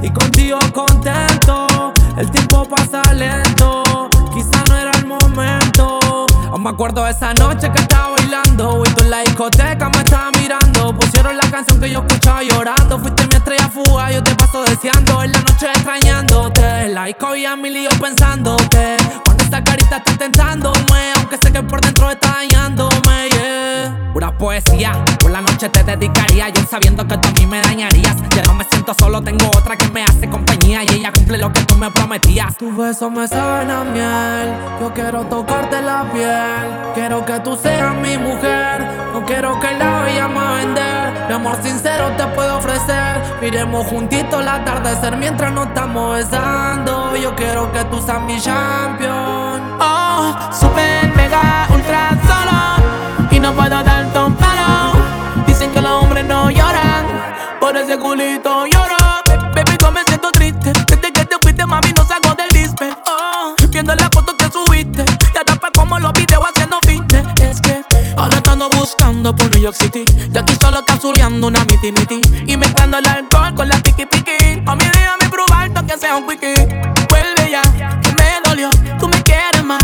y 0.04 0.12
contigo 0.12 0.60
contento. 0.72 1.92
El 2.18 2.30
tiempo 2.30 2.66
pasa 2.66 3.02
lento, 3.14 4.10
quizá 4.32 4.64
no 4.70 4.78
era 4.78 4.92
el 4.92 5.08
momento. 5.08 6.28
Aún 6.52 6.64
me 6.64 6.70
acuerdo 6.70 7.04
de 7.06 7.12
esa 7.12 7.34
noche 7.34 7.72
que 7.72 7.80
estaba 7.80 8.19
bailando 8.60 8.84
y 8.86 8.94
tú 8.94 9.04
en 9.04 9.10
la 9.10 9.22
discoteca 9.22 9.90
me 9.90 10.00
estabas 10.00 10.32
mirando. 10.40 10.96
Pusieron 10.96 11.38
la 11.38 11.50
canción 11.50 11.80
que 11.80 11.90
yo 11.90 12.00
escuchaba 12.06 12.44
llorando. 12.44 13.00
Fuiste 13.00 13.28
mi 13.28 13.36
estrella 13.36 13.70
fuga, 13.70 14.12
yo 14.12 14.24
te 14.24 14.36
paso 14.36 14.64
deseando. 14.64 15.24
En 15.24 15.32
la 15.32 15.40
noche 15.40 15.68
extrañándote. 15.74 16.62
En 16.62 16.94
la 16.94 17.06
disco 17.06 17.36
y 17.36 17.46
a 17.46 17.56
mil 17.56 17.76
yo 17.76 17.90
pensándote. 18.00 18.98
Esa 19.50 19.64
carita 19.64 19.98
está 19.98 20.16
tentándome, 20.16 21.12
aunque 21.16 21.36
sé 21.42 21.52
que 21.52 21.64
por 21.64 21.82
dentro 21.82 22.12
está 22.12 22.34
dañándome, 22.34 23.30
yeah. 23.32 24.12
Pura 24.14 24.32
poesía, 24.38 24.92
por 25.20 25.32
la 25.32 25.42
noche 25.42 25.68
te 25.70 25.84
dedicaría. 25.84 26.50
Yo 26.50 26.62
sabiendo 26.70 27.08
que 27.08 27.18
tú 27.18 27.30
a 27.30 27.32
mí 27.32 27.48
me 27.48 27.60
dañarías. 27.60 28.16
Ya 28.36 28.44
no 28.44 28.54
me 28.54 28.64
siento 28.66 28.94
solo 28.94 29.24
tengo 29.24 29.48
otra 29.48 29.76
que 29.76 29.88
me 29.88 30.04
hace 30.04 30.30
compañía 30.30 30.84
y 30.84 30.98
ella 30.98 31.12
cumple 31.12 31.40
lo 31.40 31.52
que 31.52 31.62
tú 31.64 31.76
me 31.78 31.90
prometías. 31.90 32.56
Tus 32.58 32.78
besos 32.78 33.12
me 33.12 33.28
saben 33.28 33.72
a 33.72 33.84
miel, 33.86 34.54
yo 34.82 34.94
quiero 34.94 35.26
tocarte 35.26 35.82
la 35.82 36.04
piel. 36.14 36.94
Quiero 36.94 37.26
que 37.26 37.40
tú 37.40 37.58
seas 37.60 37.96
mi 37.96 38.20
mujer, 38.20 38.88
no 39.14 39.26
quiero 39.26 39.60
que 39.60 39.74
la 39.74 40.02
vayamos 40.02 40.44
a 40.44 40.52
vender. 40.58 41.26
Mi 41.28 41.34
amor 41.34 41.58
sincero 41.64 42.12
te 42.18 42.28
puedo 42.36 42.60
ofrecer. 42.60 43.20
Miremos 43.42 43.88
juntitos 43.88 44.42
el 44.42 44.48
atardecer 44.48 45.18
mientras 45.18 45.52
nos 45.52 45.66
estamos 45.70 46.18
besando. 46.18 47.16
Yo 47.16 47.36
quiero 47.36 47.72
que 47.72 47.84
tú 47.86 48.00
seas 48.00 48.22
mi 48.22 48.40
champion. 48.40 49.39
Super 50.52 51.14
mega 51.16 51.68
ultra 51.74 52.10
solo 52.28 53.30
y 53.32 53.40
no 53.40 53.54
puedo 53.54 53.84
dar 53.84 54.06
un 54.26 54.34
palo. 54.36 54.94
Dicen 55.46 55.72
que 55.72 55.82
los 55.82 55.92
hombres 56.04 56.26
no 56.26 56.50
lloran, 56.50 57.06
por 57.60 57.76
ese 57.78 57.98
culito 57.98 58.66
lloro. 58.66 58.96
Ba- 59.00 59.52
Baby, 59.56 59.78
yo 59.82 59.92
me 59.92 60.04
siento 60.06 60.32
triste 60.32 60.72
desde 60.88 61.12
que 61.14 61.26
te 61.26 61.36
fuiste, 61.42 61.66
mami, 61.66 61.92
no 61.96 62.06
salgo 62.06 62.34
del 62.36 62.50
dispe. 62.50 62.90
Oh, 63.08 63.56
viendo 63.70 63.94
las 63.96 64.10
fotos 64.10 64.36
que 64.36 64.46
subiste, 64.52 65.06
ya 65.34 65.44
tapa 65.44 65.70
como 65.76 66.00
los 66.00 66.14
videos 66.14 66.44
haciendo 66.50 66.78
fitness. 66.86 67.26
Es 67.42 67.62
que 67.62 67.84
ahora 68.18 68.36
estando 68.38 68.70
buscando 68.70 69.36
por 69.36 69.50
New 69.52 69.62
York 69.62 69.76
City, 69.78 70.06
y 70.34 70.38
aquí 70.38 70.56
solo 70.62 70.80
está 70.80 71.00
surreando 71.00 71.48
una 71.48 71.60
miti 71.66 71.92
miti 71.92 72.22
y 72.48 72.58
mezclando 72.58 72.98
el 72.98 73.08
alcohol 73.08 73.54
con 73.56 73.68
la 73.70 73.80
tiki 73.82 74.06
tiki. 74.06 74.62
Mami, 74.64 74.86
déjame 74.86 75.30
probar 75.30 75.72
que 75.86 75.98
sea 75.98 76.16
un 76.18 76.28
quickie. 76.28 76.54
Vuelve 77.10 77.52
ya, 77.52 77.62
que 78.02 78.12
me 78.14 78.40
dolió, 78.46 78.70
tú 79.00 79.08
me 79.08 79.22
quieres 79.24 79.64
más, 79.64 79.80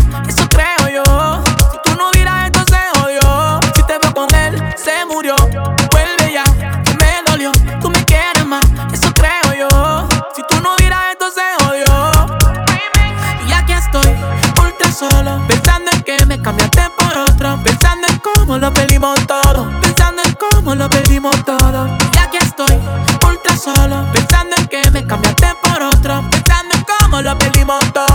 cambiaste 16.46 16.82
por 16.96 17.18
otro, 17.18 17.60
pensando 17.64 18.06
en 18.06 18.20
cómo 18.20 18.56
lo 18.56 18.72
perdimos 18.72 19.18
todo, 19.26 19.68
pensando 19.80 20.22
en 20.24 20.32
cómo 20.34 20.76
lo 20.76 20.88
perdimos 20.88 21.34
todo. 21.44 21.88
Y 22.14 22.18
aquí 22.18 22.36
estoy, 22.36 22.78
ultra 23.28 23.56
solo, 23.56 24.06
pensando 24.12 24.54
en 24.56 24.68
que 24.68 24.88
me 24.92 25.04
cambiaste 25.04 25.48
por 25.60 25.82
otro, 25.82 26.22
pensando 26.30 26.76
en 26.76 26.84
cómo 26.84 27.20
lo 27.20 27.36
perdimos 27.36 27.80
todo, 27.92 28.05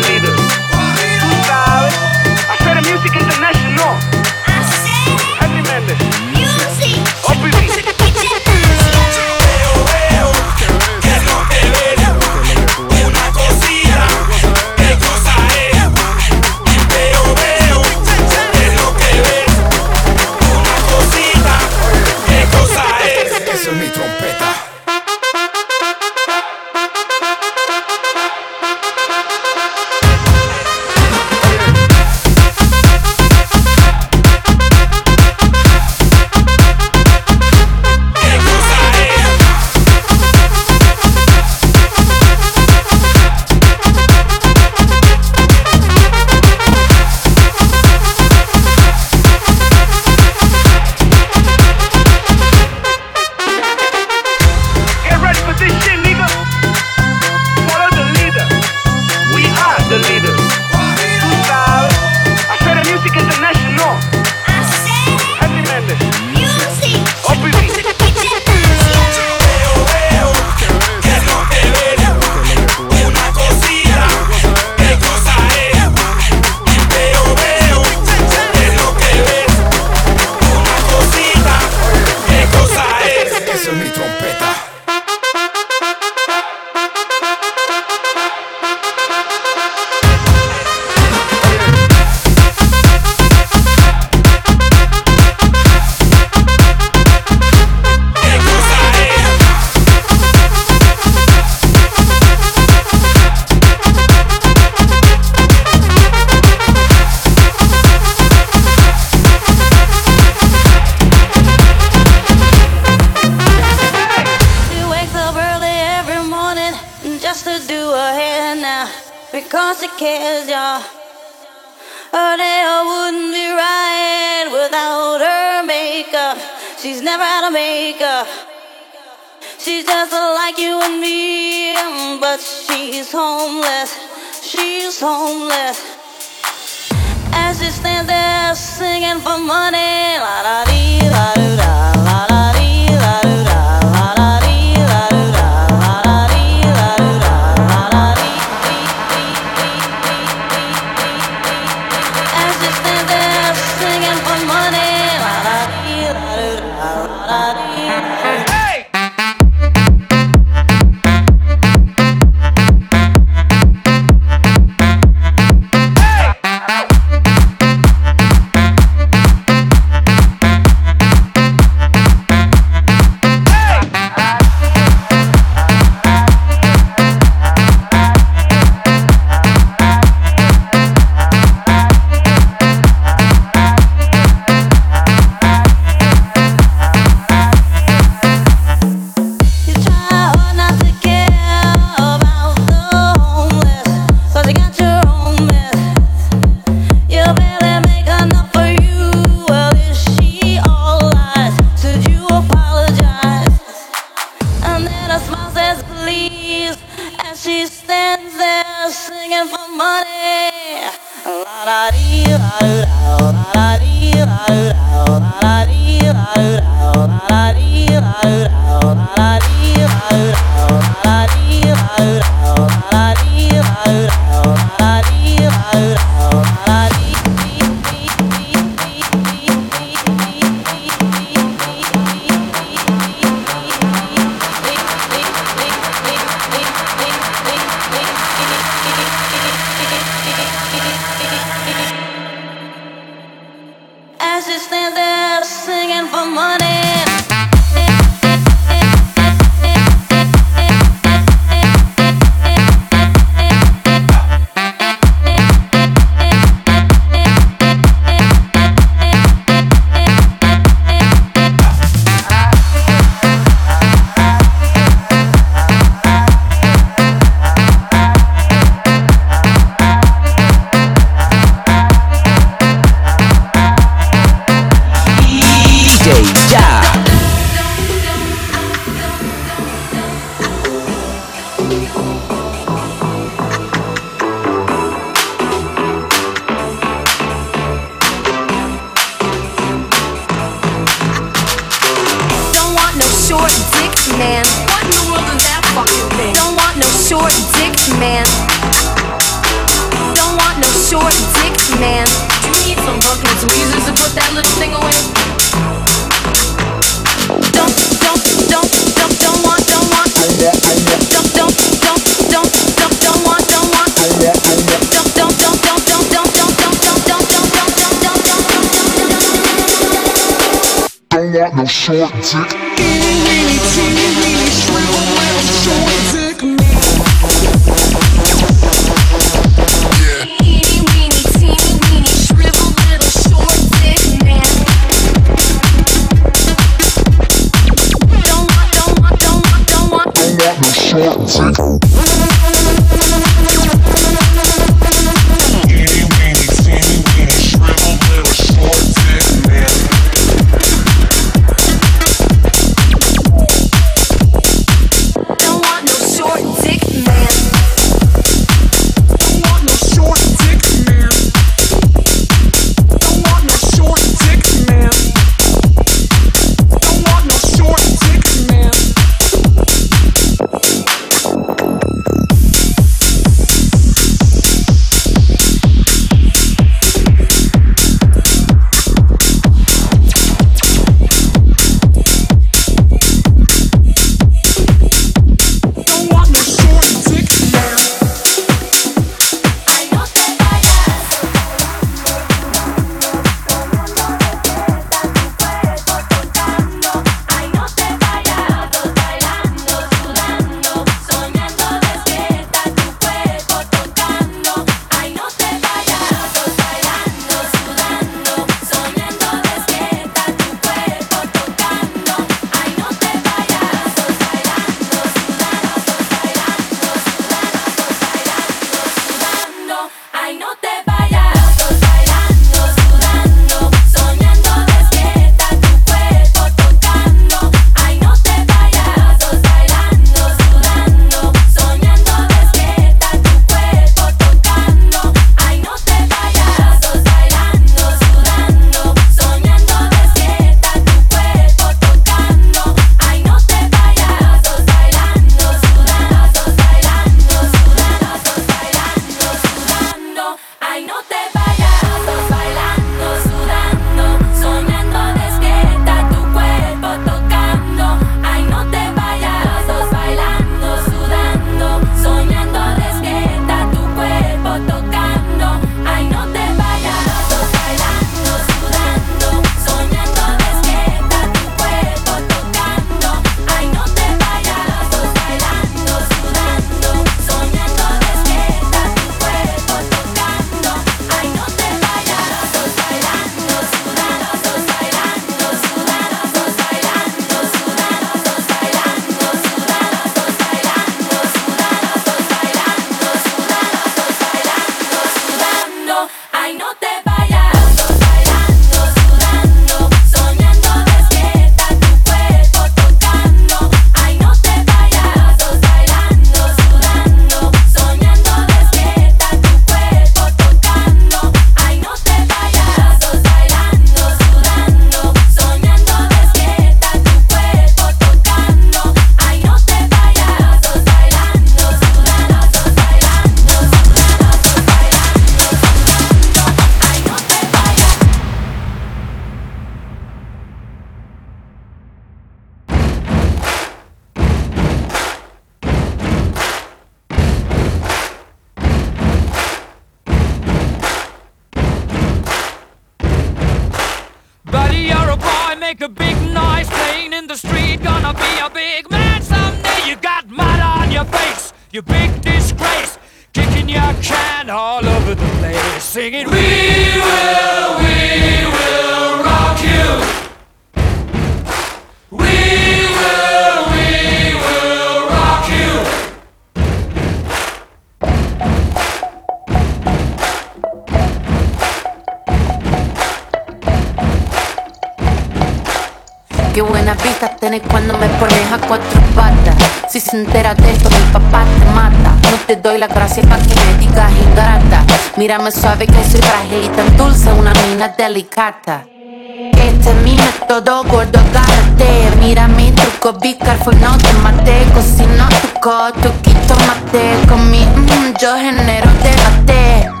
doy 582.71 582.79
la 582.79 582.87
gracia 582.87 583.21
pa' 583.23 583.37
que 583.37 583.55
me 583.55 583.77
digas 583.79 584.11
ingrata. 584.23 584.85
Mírame 585.17 585.51
suave 585.51 585.87
que 585.87 586.03
soy 586.09 586.21
frágil 586.21 586.63
y 586.63 586.69
tan 586.69 586.95
dulce, 586.95 587.31
una 587.33 587.53
mina 587.65 587.89
delicata. 587.89 588.85
Este 588.87 589.89
es 589.89 589.95
mi 590.03 590.15
método, 590.15 590.83
gordo, 590.85 591.19
agárrate. 591.19 592.11
Mira 592.19 592.47
mi 592.47 592.71
truco, 592.71 593.13
be 593.19 593.37
no 593.79 593.97
te 593.97 594.13
mate. 594.23 594.65
Cocino 594.73 595.27
tu 595.41 595.59
co, 595.59 595.91
truquito 596.01 596.55
mate. 596.67 597.27
Con 597.27 597.51
mi 597.51 597.59
mm, 597.59 598.13
yo 598.21 598.35
genero 598.37 598.89
debate. 599.03 600.00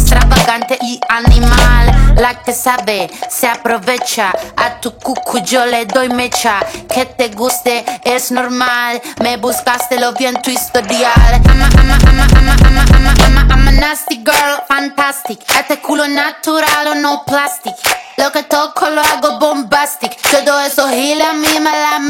extravagante 0.00 0.78
y 0.82 0.98
animal. 1.08 2.14
La 2.16 2.42
que 2.42 2.52
sabe 2.52 3.10
se 3.28 3.46
aprovecha, 3.46 4.32
a 4.56 4.80
tu 4.80 4.92
cucu 4.96 5.38
yo 5.40 5.64
le 5.66 5.86
doy 5.86 6.08
mecha. 6.08 6.60
Que 6.92 7.06
te 7.06 7.28
guste 7.28 7.84
es 8.04 8.32
normal, 8.32 9.00
me 9.22 9.36
buscaste 9.36 9.98
lo 10.00 10.12
vi 10.12 10.26
en 10.26 10.40
tu 10.42 10.50
historial. 10.50 11.12
Ama, 11.48 11.68
ama, 11.78 11.98
ama, 12.08 12.26
ama, 12.36 12.56
ama, 12.66 12.84
ama, 12.96 13.14
ama, 13.26 13.54
ama, 13.54 13.72
nasty 13.72 14.16
girl, 14.16 14.62
fantastic. 14.66 15.40
Este 15.58 15.80
culo 15.80 16.08
natural 16.08 16.88
o 16.88 16.94
no 16.94 17.22
plastic. 17.24 17.74
Lo 18.16 18.32
que 18.32 18.42
toco 18.42 18.90
lo 18.90 19.00
hago 19.00 19.38
bombastic. 19.38 20.16
Todo 20.30 20.60
eso 20.60 20.88
gila 20.88 21.30
a 21.30 21.32
mí 21.32 21.60
me 21.60 21.70
la 21.70 22.00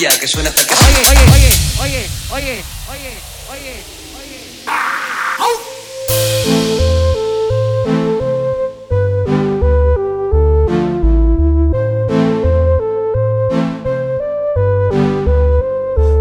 Que 0.00 0.26
suena 0.26 0.50
que 0.50 0.62
así. 0.62 0.72
Oye, 0.72 1.02
oye, 1.10 1.52
oye, 1.82 2.08
oye, 2.30 2.64
oye, 2.88 3.12
oye, 3.50 3.84
oye. 5.36 5.60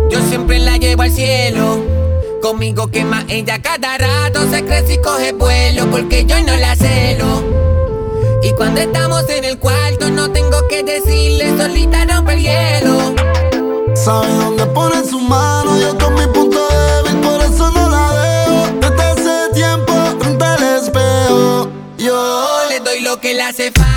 Yo 0.10 0.20
siempre 0.28 0.60
la 0.60 0.76
llevo 0.76 1.04
al 1.04 1.12
cielo. 1.14 1.82
Conmigo 2.42 2.92
quema 2.92 3.24
ella 3.30 3.62
cada 3.62 3.98
rato. 3.98 4.46
Se 4.52 4.66
crece 4.66 4.96
y 4.96 4.98
coge 4.98 5.32
vuelo 5.32 5.90
porque 5.90 6.26
yo 6.26 6.38
no 6.44 6.58
la 6.58 6.76
celo. 6.76 7.46
Y 8.44 8.52
cuando 8.52 8.82
estamos 8.82 9.30
en 9.30 9.46
el 9.46 9.58
cuarto, 9.58 10.10
no 10.10 10.30
tengo 10.32 10.68
que 10.68 10.84
decirle, 10.84 11.58
solita 11.58 12.04
rompe 12.04 12.34
el 12.34 12.42
hielo. 12.42 13.16
Sabe 14.04 14.34
dónde 14.36 14.66
pone 14.68 15.04
su 15.04 15.20
mano, 15.20 15.78
yo 15.78 15.98
con 15.98 16.14
mi 16.14 16.26
punto 16.28 16.58
débil, 16.70 17.20
por 17.22 17.42
eso 17.42 17.70
no 17.72 17.90
la 17.90 18.14
dejo. 18.14 18.68
Desde 18.80 19.04
hace 19.04 19.54
tiempo 19.54 19.94
frente 20.22 20.46
al 20.46 20.64
espejo. 20.64 21.70
Yo 21.98 22.48
le 22.70 22.80
doy 22.80 23.02
lo 23.02 23.20
que 23.20 23.34
le 23.34 23.44
hace 23.44 23.72
falta. 23.72 23.89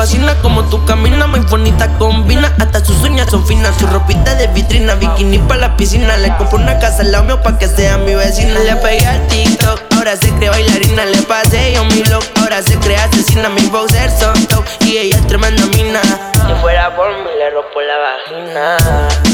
Fascina 0.00 0.34
como 0.40 0.64
tú 0.64 0.82
caminas, 0.86 1.28
muy 1.28 1.40
bonita 1.40 1.86
combina. 1.98 2.50
Hasta 2.58 2.82
sus 2.82 3.02
uñas 3.02 3.30
son 3.30 3.46
finas, 3.46 3.76
su 3.78 3.86
ropita 3.86 4.34
de 4.34 4.46
vitrina, 4.46 4.94
bikini 4.94 5.36
para 5.40 5.60
la 5.60 5.76
piscina. 5.76 6.16
Le 6.16 6.34
compro 6.38 6.56
una 6.56 6.78
casa 6.78 7.02
al 7.02 7.12
lado 7.12 7.24
mío 7.24 7.42
pa' 7.42 7.58
que 7.58 7.68
sea 7.68 7.98
mi 7.98 8.14
vecina. 8.14 8.58
Le 8.60 8.76
pegué 8.76 9.06
al 9.06 9.26
TikTok, 9.26 9.78
ahora 9.94 10.16
se 10.16 10.30
cree 10.36 10.48
bailarina. 10.48 11.04
Le 11.04 11.20
pasé 11.20 11.74
yo 11.74 11.84
mi 11.84 12.02
look, 12.04 12.24
ahora 12.40 12.62
se 12.62 12.78
cree 12.78 12.96
asesina. 12.96 13.50
Mi 13.50 13.60
boxer 13.66 14.10
son 14.18 14.46
top 14.46 14.64
y 14.86 14.96
ella 14.96 15.18
es 15.18 15.26
tremenda 15.26 15.66
mina. 15.66 16.00
Si 16.46 16.54
fuera 16.62 16.96
por 16.96 17.10
mí, 17.10 17.30
le 17.38 17.50
rompo 17.50 17.82
la 17.82 17.98
vagina. 17.98 18.76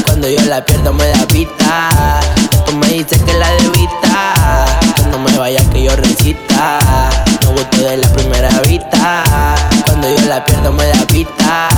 Cuando 0.05 0.27
yo 0.27 0.41
la 0.49 0.65
pierdo, 0.65 0.91
me 0.91 1.07
da 1.07 1.25
pita. 1.29 2.19
Después 2.51 2.75
me 2.75 2.87
dice 2.87 3.23
que 3.23 3.33
la 3.35 3.49
debita. 3.51 4.65
Cuando 4.97 5.19
me 5.19 5.37
vaya, 5.37 5.61
que 5.69 5.83
yo 5.83 5.95
recita. 5.95 6.79
Me 7.47 7.53
gustó 7.53 7.77
de 7.77 7.97
la 7.97 8.07
primera 8.09 8.49
vista. 8.67 9.23
Cuando 9.85 10.09
yo 10.09 10.27
la 10.27 10.43
pierdo, 10.43 10.71
me 10.73 10.85
da 10.85 11.07
pita. 11.07 11.69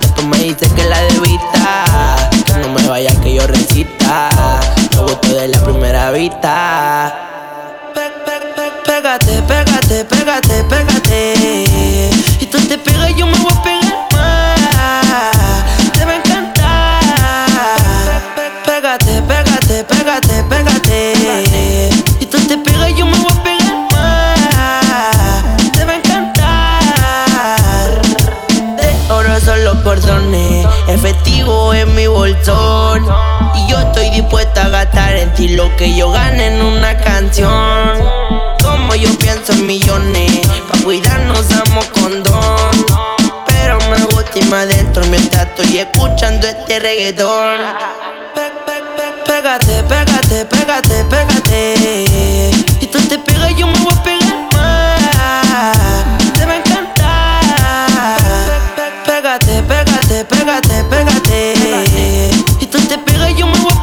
Después 0.00 0.26
me 0.26 0.38
dice 0.38 0.70
que 0.74 0.84
la 0.84 1.00
debita. 1.02 2.30
Cuando 2.46 2.68
me 2.68 2.86
vaya, 2.86 3.10
que 3.20 3.34
yo 3.34 3.46
recita. 3.46 4.30
Me 4.94 5.02
gustó 5.02 5.34
de 5.34 5.48
la 5.48 5.58
primera 5.64 6.12
vista. 6.12 7.14
Pégate, 8.84 9.42
pégate, 9.42 10.04
pégate, 10.04 10.64
pégate. 10.64 12.10
Si 12.38 12.46
tú 12.46 12.58
te 12.68 12.78
pegas, 12.78 13.14
yo 13.16 13.26
me 13.26 13.38
voy 13.38 13.52
a 13.52 13.62
efectivo 31.18 31.74
en 31.74 31.94
mi 31.94 32.06
bolsón. 32.06 33.04
Y 33.54 33.70
yo 33.70 33.78
estoy 33.78 34.10
dispuesta 34.10 34.66
a 34.66 34.68
gastar 34.68 35.16
en 35.16 35.32
ti 35.34 35.48
lo 35.48 35.74
que 35.76 35.94
yo 35.94 36.10
gane 36.10 36.46
en 36.46 36.62
una 36.62 36.96
canción. 36.98 37.98
Como 38.62 38.94
yo 38.94 39.10
pienso 39.18 39.52
en 39.52 39.66
millones, 39.66 40.46
pa' 40.70 40.78
cuidarnos 40.84 41.48
damos 41.48 41.86
condón. 41.86 42.86
Pero 43.46 43.78
me 43.90 43.98
gusta 44.04 44.38
irme 44.38 44.56
adentro 44.56 45.04
mientras 45.06 45.46
estoy 45.46 45.78
escuchando 45.78 46.46
este 46.46 46.78
reggaetón. 46.78 47.58
Pégate, 49.26 49.82
pégate, 49.84 50.44
pégate, 50.46 51.04
pégate. 51.04 52.50
Si 52.80 52.86
tú 52.86 52.98
te 53.08 53.18
pegas, 53.18 53.54
yo 53.56 53.66
me 53.66 53.78
voy 53.80 53.92
a 53.92 54.02
pegar 54.02 54.38
más. 54.52 56.32
Te 56.32 56.46
va 56.46 56.52
a 56.52 56.56
encantar. 56.56 58.18
Pégate, 59.04 59.62
pégate, 59.62 60.24
pégate. 60.24 60.67
Te 62.88 62.96
pegas, 62.96 63.36
yo 63.36 63.46
me 63.46 63.52
voy 63.58 63.70
a 63.70 63.82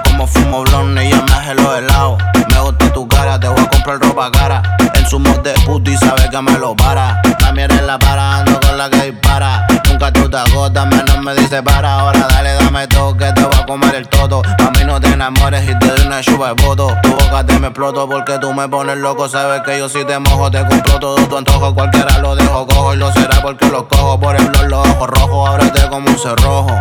Fumo 0.27 0.63
blonde 0.63 1.09
y 1.09 1.13
me 1.13 1.31
hace 1.33 1.55
los 1.55 1.77
helados. 1.77 2.21
Me 2.49 2.59
gusta 2.59 2.93
tu 2.93 3.07
cara, 3.07 3.39
te 3.39 3.47
voy 3.47 3.59
a 3.59 3.69
comprar 3.69 3.99
ropa 3.99 4.31
cara. 4.31 4.61
En 4.93 5.05
su 5.07 5.19
mod 5.19 5.39
de 5.39 5.53
puto 5.65 5.89
y 5.89 5.97
sabe 5.97 6.29
que 6.29 6.41
me 6.41 6.57
lo 6.59 6.75
para. 6.75 7.21
También 7.39 7.71
eres 7.71 7.83
la 7.83 7.97
para, 7.97 8.37
ando 8.37 8.59
con 8.59 8.77
la 8.77 8.89
que 8.89 9.11
dispara. 9.11 9.65
Nunca 9.89 10.11
tú 10.13 10.29
te 10.29 10.37
agotas, 10.37 10.85
menos 10.87 11.17
me 11.21 11.33
dice 11.35 11.63
para. 11.63 11.99
Ahora 11.99 12.27
dale, 12.29 12.53
dame 12.53 12.87
todo 12.87 13.17
que 13.17 13.31
te 13.31 13.43
voy 13.43 13.55
a 13.55 13.65
comer 13.65 13.95
el 13.95 14.07
toto. 14.07 14.41
A 14.45 14.71
mí 14.71 14.83
no 14.85 14.99
te 14.99 15.07
enamores 15.07 15.67
y 15.67 15.77
te 15.79 15.87
doy 15.87 16.05
una 16.05 16.21
chupa 16.21 16.53
de 16.53 16.65
voto. 16.65 16.95
Tu 17.01 17.09
boca 17.09 17.43
te 17.45 17.59
me 17.59 17.67
exploto 17.67 18.07
porque 18.07 18.37
tú 18.39 18.53
me 18.53 18.69
pones 18.69 18.97
loco. 18.97 19.27
Sabes 19.27 19.61
que 19.65 19.79
yo 19.79 19.89
si 19.89 20.05
te 20.05 20.19
mojo, 20.19 20.51
te 20.51 20.59
compro 20.65 20.99
todo 20.99 21.15
tu 21.15 21.37
antojo. 21.37 21.73
Cualquiera 21.73 22.19
lo 22.19 22.35
dejo 22.35 22.67
cojo 22.67 22.93
y 22.93 22.97
lo 22.97 23.11
será 23.11 23.41
porque 23.41 23.65
lo 23.67 23.87
cojo. 23.87 24.19
Por 24.19 24.35
el 24.35 24.47
blog, 24.49 24.69
los 24.69 24.87
ojos 24.87 25.09
rojos, 25.09 25.49
ábrete 25.49 25.89
como 25.89 26.09
un 26.09 26.17
cerrojo. 26.17 26.79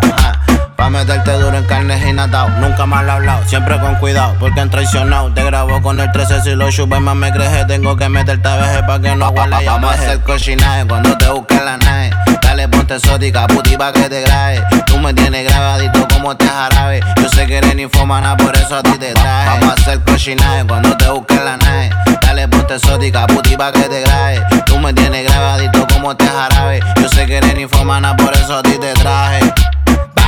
Pa' 0.80 0.88
meterte 0.88 1.32
duro 1.32 1.58
en 1.58 1.64
carnes 1.66 2.02
y 2.06 2.10
natao. 2.14 2.48
Nunca 2.58 2.86
mal 2.86 3.10
hablado, 3.10 3.46
siempre 3.46 3.78
con 3.80 3.96
cuidado, 3.96 4.34
porque 4.40 4.60
han 4.60 4.70
traicionado. 4.70 5.30
Te 5.30 5.44
grabo 5.44 5.82
con 5.82 6.00
el 6.00 6.10
13 6.10 6.40
si 6.40 6.54
lo 6.54 6.70
chupas 6.70 7.02
más 7.02 7.14
me 7.14 7.30
crees. 7.30 7.66
Tengo 7.66 7.96
que 7.96 8.08
meterte 8.08 8.48
a 8.48 8.56
veces 8.56 8.82
pa' 8.84 8.98
que 8.98 9.14
no 9.14 9.30
ya 9.34 9.72
Vamos 9.72 9.90
a 9.90 9.94
hacer 9.94 10.20
cochinaje 10.20 10.86
cuando 10.86 11.18
te 11.18 11.28
busques 11.28 11.62
la 11.62 11.76
nave. 11.76 12.10
Dale, 12.40 12.66
ponte 12.68 12.94
exótica, 12.94 13.46
puti 13.46 13.76
pa' 13.76 13.92
que 13.92 14.08
te 14.08 14.22
grabe. 14.22 14.64
Tú 14.86 14.96
me 14.96 15.12
tienes 15.12 15.44
grabadito 15.44 16.08
como 16.08 16.32
este 16.32 16.48
jarabe. 16.48 17.00
Yo 17.20 17.28
sé 17.28 17.46
que 17.46 17.58
eres 17.58 17.76
ninfomana, 17.76 18.34
por 18.38 18.56
eso 18.56 18.76
a 18.76 18.82
ti 18.82 18.96
te 18.98 19.12
traje. 19.12 19.50
Vamos 19.50 19.68
a 19.68 19.72
hacer 19.82 20.00
cochinaje 20.00 20.64
cuando 20.66 20.96
te 20.96 21.10
busques 21.10 21.44
la 21.44 21.58
nave. 21.58 21.90
Dale, 22.22 22.48
ponte 22.48 22.76
exótica, 22.76 23.26
puti 23.26 23.54
pa' 23.54 23.70
que 23.70 23.82
te 23.82 24.00
grabe. 24.00 24.42
Tú 24.64 24.78
me 24.78 24.94
tienes 24.94 25.30
grabadito 25.30 25.86
como 25.92 26.12
este 26.12 26.26
jarabe. 26.26 26.80
Yo 27.02 27.06
sé 27.10 27.26
que 27.26 27.36
eres 27.36 27.54
ninfomana, 27.54 28.16
por 28.16 28.32
eso 28.32 28.56
a 28.56 28.62
ti 28.62 28.78
te 28.80 28.94
traje. 28.94 29.52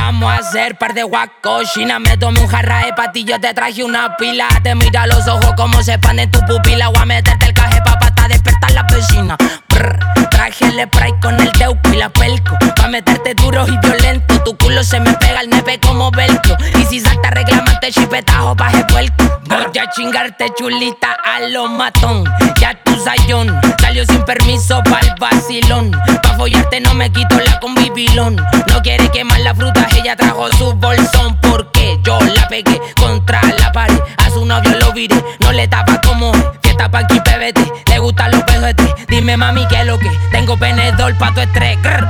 Vamos 0.05 0.33
a 0.33 0.39
hacer 0.39 0.77
par 0.77 0.93
de 0.93 1.03
guacochina. 1.03 1.97
Me 1.97 2.17
tomé 2.17 2.41
un 2.41 2.47
jarra 2.49 2.85
de 2.85 2.91
patillo, 2.91 3.39
te 3.39 3.53
traje 3.53 3.85
una 3.85 4.17
pila. 4.17 4.49
Te 4.61 4.75
mira 4.75 5.07
los 5.07 5.25
ojos 5.29 5.53
como 5.55 5.81
se 5.81 5.93
expanden 5.93 6.29
tu 6.29 6.41
pupila. 6.41 6.89
Voy 6.89 6.97
a 7.01 7.05
meterte 7.05 7.45
el 7.45 7.53
caje 7.53 7.81
pa' 7.85 7.97
pata, 7.97 8.27
despertar 8.27 8.71
la 8.71 8.83
vecina. 8.83 9.37
Brr, 9.69 9.99
traje 10.43 10.65
el 10.65 10.87
spray 10.87 11.13
con 11.21 11.39
el 11.39 11.51
teuco 11.53 11.89
y 11.93 11.95
la 11.95 12.09
pelco. 12.09 12.57
Pa' 12.75 12.87
meterte 12.89 13.33
duro 13.33 13.65
y 13.65 13.77
violento. 13.77 14.43
Tu 14.43 14.57
culo 14.57 14.83
se 14.83 14.99
me 14.99 15.13
pega 15.13 15.39
al 15.39 15.49
nepe 15.49 15.79
como 15.79 16.11
velcro. 16.11 16.57
Y 16.79 16.85
si 16.85 16.99
salta 16.99 17.29
reclamante 17.29 17.91
chipetajo 17.91 18.53
baje 18.55 18.83
puerco. 18.85 19.23
Voy 19.45 19.77
a 19.79 19.89
chingarte 19.91 20.51
chulita 20.57 21.15
a 21.23 21.39
lo 21.47 21.67
matón. 21.67 22.25
Ya 22.59 22.73
tu 22.83 22.93
sayón 23.03 23.57
salió 23.79 24.05
sin 24.05 24.23
permiso 24.23 24.81
pa'l 24.83 25.15
vacilón. 25.19 25.91
Pa' 25.91 26.35
follarte 26.35 26.81
no 26.81 26.93
me 26.93 27.09
quito 27.09 27.39
la 27.39 27.59
convivilón. 27.59 28.35
No 28.35 28.81
quiere 28.81 29.09
quemar 29.11 29.39
la 29.41 29.55
fruta, 29.55 29.87
ella 29.95 30.15
trajo 30.17 30.51
su 30.57 30.73
bolsón. 30.73 31.37
Porque 31.41 31.99
yo 32.03 32.19
la 32.19 32.47
pegué 32.49 32.81
contra 32.97 33.41
la 33.59 33.71
pared. 33.71 33.99
Su 34.33 34.45
novio 34.45 34.77
lo 34.79 34.91
viré, 34.93 35.23
no 35.41 35.51
le 35.51 35.67
tapa 35.67 36.01
como 36.01 36.31
es. 36.33 36.43
Fiesta 36.61 36.89
pa' 36.89 36.99
aquí, 36.99 37.19
PBT, 37.19 37.89
le 37.89 37.99
gustan 37.99 38.31
los 38.31 38.43
pejotes. 38.43 38.93
Dime 39.07 39.37
mami 39.37 39.67
que 39.67 39.81
es 39.81 39.85
lo 39.85 39.99
que 39.99 40.09
tengo 40.31 40.57
penedor 40.57 41.15
pa' 41.17 41.31
tu 41.33 41.41
estrés. 41.41 41.77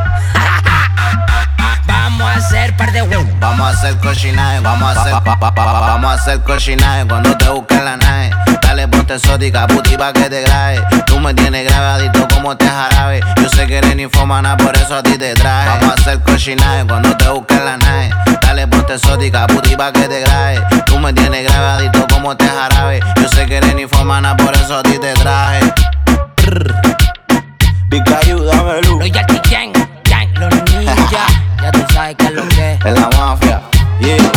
Vamos 1.86 2.30
a 2.30 2.36
hacer 2.36 2.78
par 2.78 2.92
de 2.92 3.02
huevos. 3.02 3.28
Vamos 3.40 3.68
a 3.68 3.70
hacer 3.72 3.98
cochinaje, 4.00 4.60
vamos 4.60 4.96
a 4.96 5.02
hacer 5.02 5.14
pa, 5.24 5.40
pa, 5.40 5.54
pa, 5.54 5.66
vamos 5.66 6.12
a 6.12 6.14
hacer 6.14 6.42
cochinaje 6.44 7.06
cuando 7.08 7.36
te 7.36 7.50
busquen 7.50 7.84
la 7.84 7.98
nave. 7.98 8.32
Dale 8.62 8.88
ponte 8.88 9.16
exótica, 9.16 9.68
puti 9.68 9.98
pa' 9.98 10.14
que 10.14 10.30
te 10.30 10.42
grabe. 10.44 10.82
Tú 11.06 11.20
me 11.20 11.34
tienes 11.34 11.66
grabadito 11.66 12.28
como 12.34 12.56
te 12.56 12.68
jarabe. 12.68 13.20
Yo 13.42 13.50
sé 13.50 13.68
que 13.68 13.78
eres 13.78 13.96
ninfomana, 13.96 14.56
por 14.58 14.76
eso 14.76 14.96
a 14.96 15.04
ti 15.04 15.18
te 15.18 15.34
traje. 15.34 15.70
Vamos 15.70 15.90
a 15.90 15.94
hacer 16.02 16.22
cochinaje 16.22 16.86
cuando 16.88 17.18
te 17.18 17.28
busquen 17.30 17.66
la 17.66 17.78
nave. 17.78 18.10
Dale 18.64 18.78
ponte 18.78 18.94
exótica, 18.94 19.46
puti 19.48 19.76
pa' 19.76 19.92
que 19.92 20.08
te 20.08 20.22
grabe. 20.22 20.62
Tú 20.86 20.98
me 20.98 21.12
tienes 21.12 21.44
grabadito 21.44 22.08
como 22.10 22.38
te 22.38 22.48
jarabe. 22.48 23.02
Yo 23.22 23.28
sé 23.28 23.46
que 23.46 23.58
eres 23.58 23.76
ninfomana, 23.76 24.38
por 24.38 24.54
eso 24.56 24.78
a 24.78 24.84
ti 24.84 24.98
te 25.00 25.14
traje. 25.16 25.74
Pica, 27.90 28.20
ayúdame, 28.20 28.82
Lu. 28.84 29.00
Royalty 29.00 29.42
Gang, 29.52 29.74
Gang, 30.06 30.30
los 30.40 30.54
ninjas. 30.72 30.98
Ya 31.62 31.72
tú 31.74 31.80
sabes 31.94 32.16
que 32.16 32.26
es 32.26 32.32
lo 32.32 32.48
que 32.48 32.74
es. 32.74 32.86
En 32.86 32.94
la 32.94 33.10
mafia, 33.18 33.62
yeah. 34.00 34.32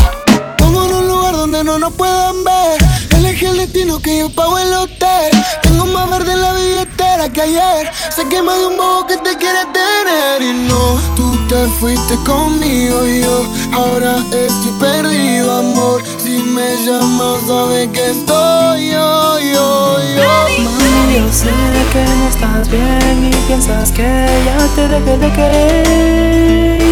Pongo 0.59 0.87
en 0.87 0.95
un 0.95 1.07
lugar 1.07 1.37
donde 1.37 1.63
no 1.63 1.79
nos 1.79 1.93
puedan 1.93 2.43
ver. 2.43 2.85
Elegí 3.15 3.47
el 3.47 3.59
destino 3.59 4.01
que 4.01 4.19
yo 4.19 4.31
pago 4.31 4.59
el 4.59 4.75
hotel. 4.75 5.31
Tengo 5.63 5.87
más 5.87 6.11
verde 6.11 6.33
en 6.33 6.43
la 6.43 6.53
billetera 6.53 7.29
que 7.33 7.43
ayer. 7.43 7.93
Sé 8.11 8.29
que 8.29 8.43
más 8.43 8.59
de 8.59 8.67
un 8.67 8.77
bobo 8.77 9.07
que 9.07 9.19
te 9.19 9.37
quiere 9.37 9.61
tener. 9.73 10.43
Y 10.43 10.53
no, 10.67 11.01
te 11.49 11.67
fuiste 11.79 12.17
conmigo 12.25 13.07
y 13.07 13.21
yo 13.23 13.47
ahora 13.73 14.17
estoy 14.33 14.73
perdido, 14.81 15.59
amor. 15.59 16.03
Si 16.19 16.39
me 16.39 16.77
llamas, 16.85 17.43
sabes 17.47 17.89
que 17.89 18.11
estoy 18.11 18.91
yo, 18.91 19.39
yo, 19.39 19.99
yo. 20.17 20.23
Mami, 20.65 21.17
yo 21.17 21.33
sé 21.33 21.51
que 21.93 22.05
no 22.05 22.29
estás 22.29 22.69
bien 22.69 23.31
y 23.31 23.35
piensas 23.47 23.93
que 23.93 24.27
ya 24.45 24.69
te 24.75 24.89
dejé 24.89 25.19
de 25.19 25.33
querer. 25.33 26.83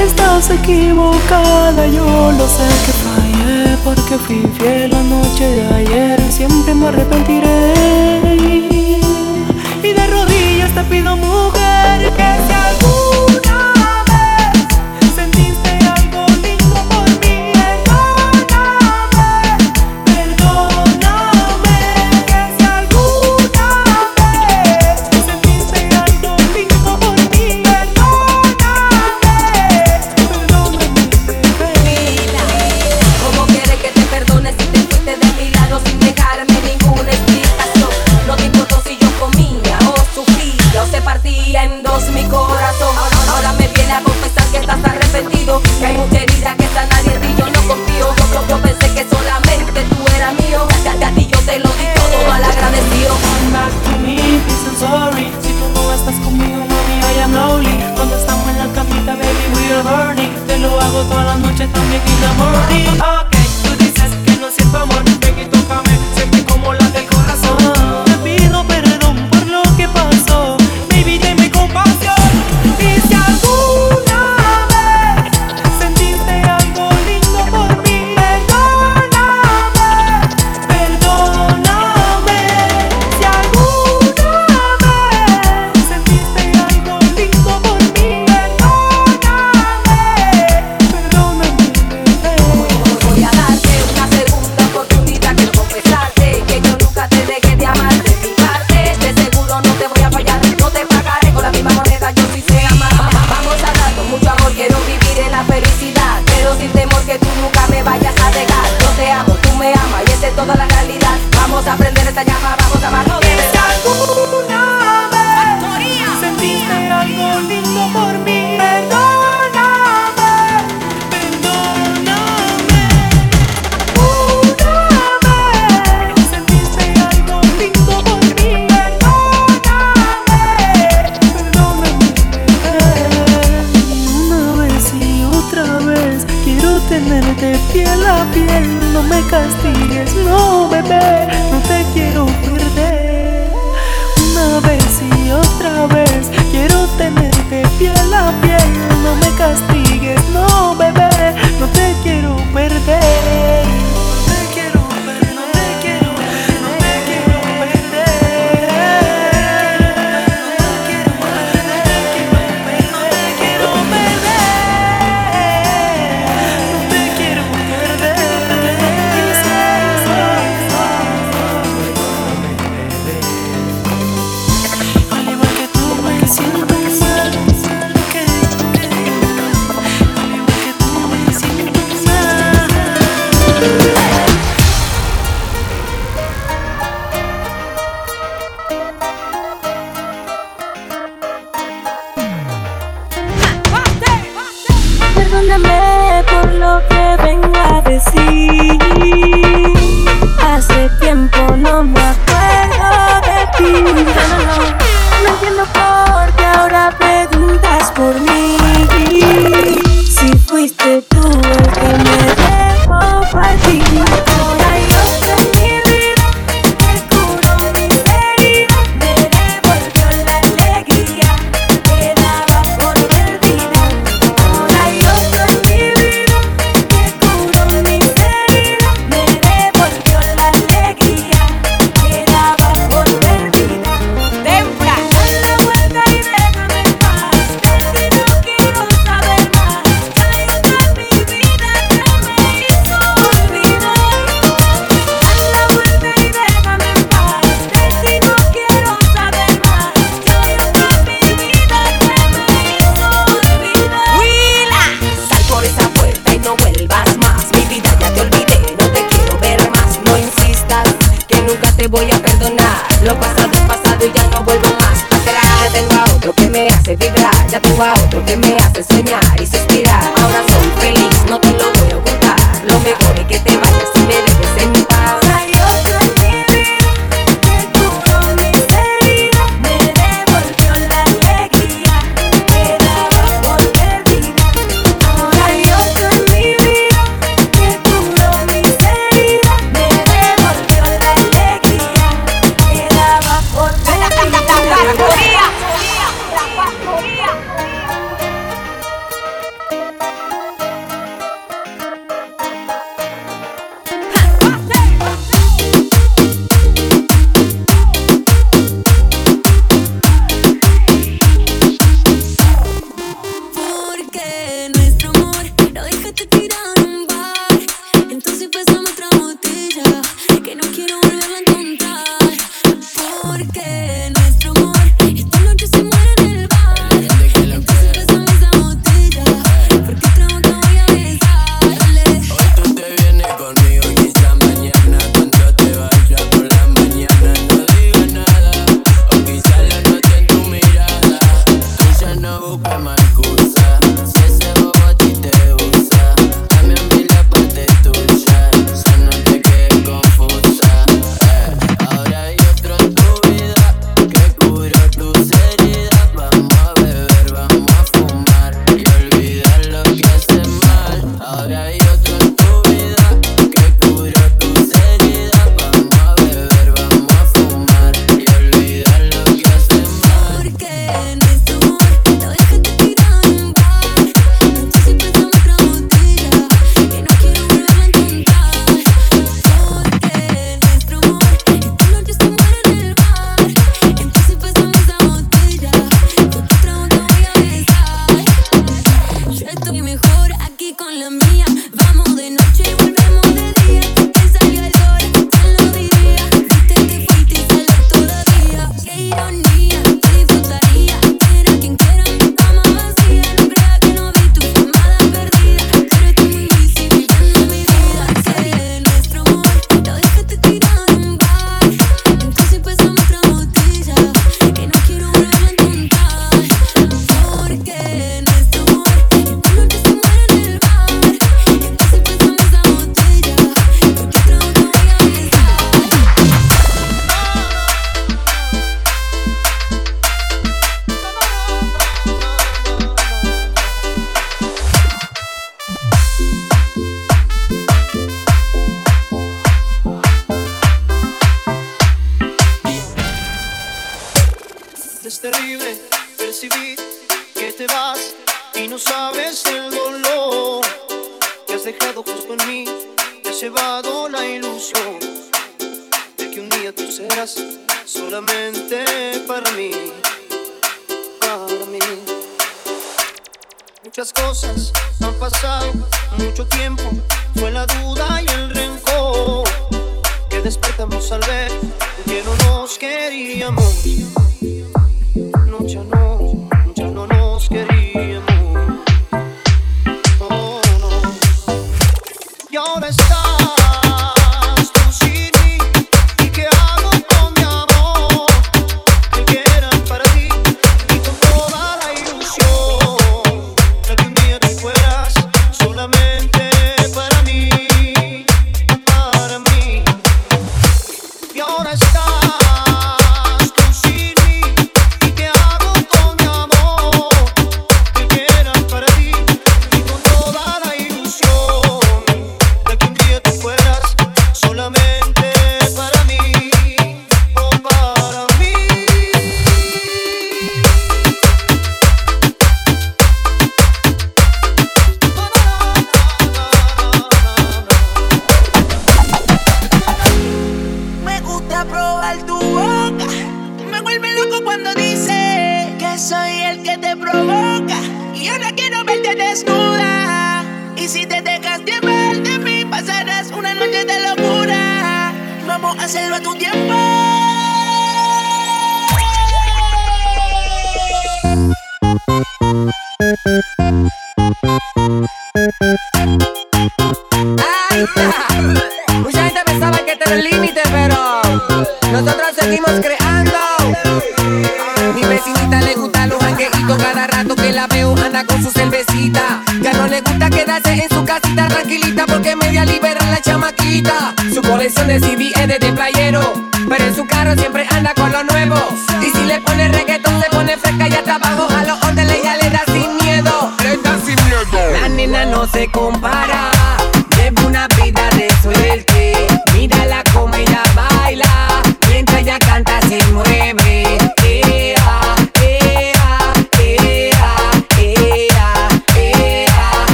Estás 0.00 0.50
equivocada, 0.50 1.86
yo 1.88 2.32
lo 2.32 2.46
sé 2.46 2.68
que 2.84 2.92
fallé 3.04 3.76
porque 3.82 4.18
fui 4.18 4.42
fiel 4.58 4.90
la 4.90 5.02
noche 5.02 5.44
de 5.44 5.74
ayer. 5.74 6.20
Siempre 6.30 6.74
me 6.74 6.88
arrepentiré. 6.88 7.74
Y 9.82 9.92
de 9.92 10.06
rodillas 10.06 10.72
te 10.74 10.82
pido, 10.84 11.16
mujer, 11.16 12.12
que 12.16 12.55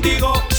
perdón, 0.00 0.55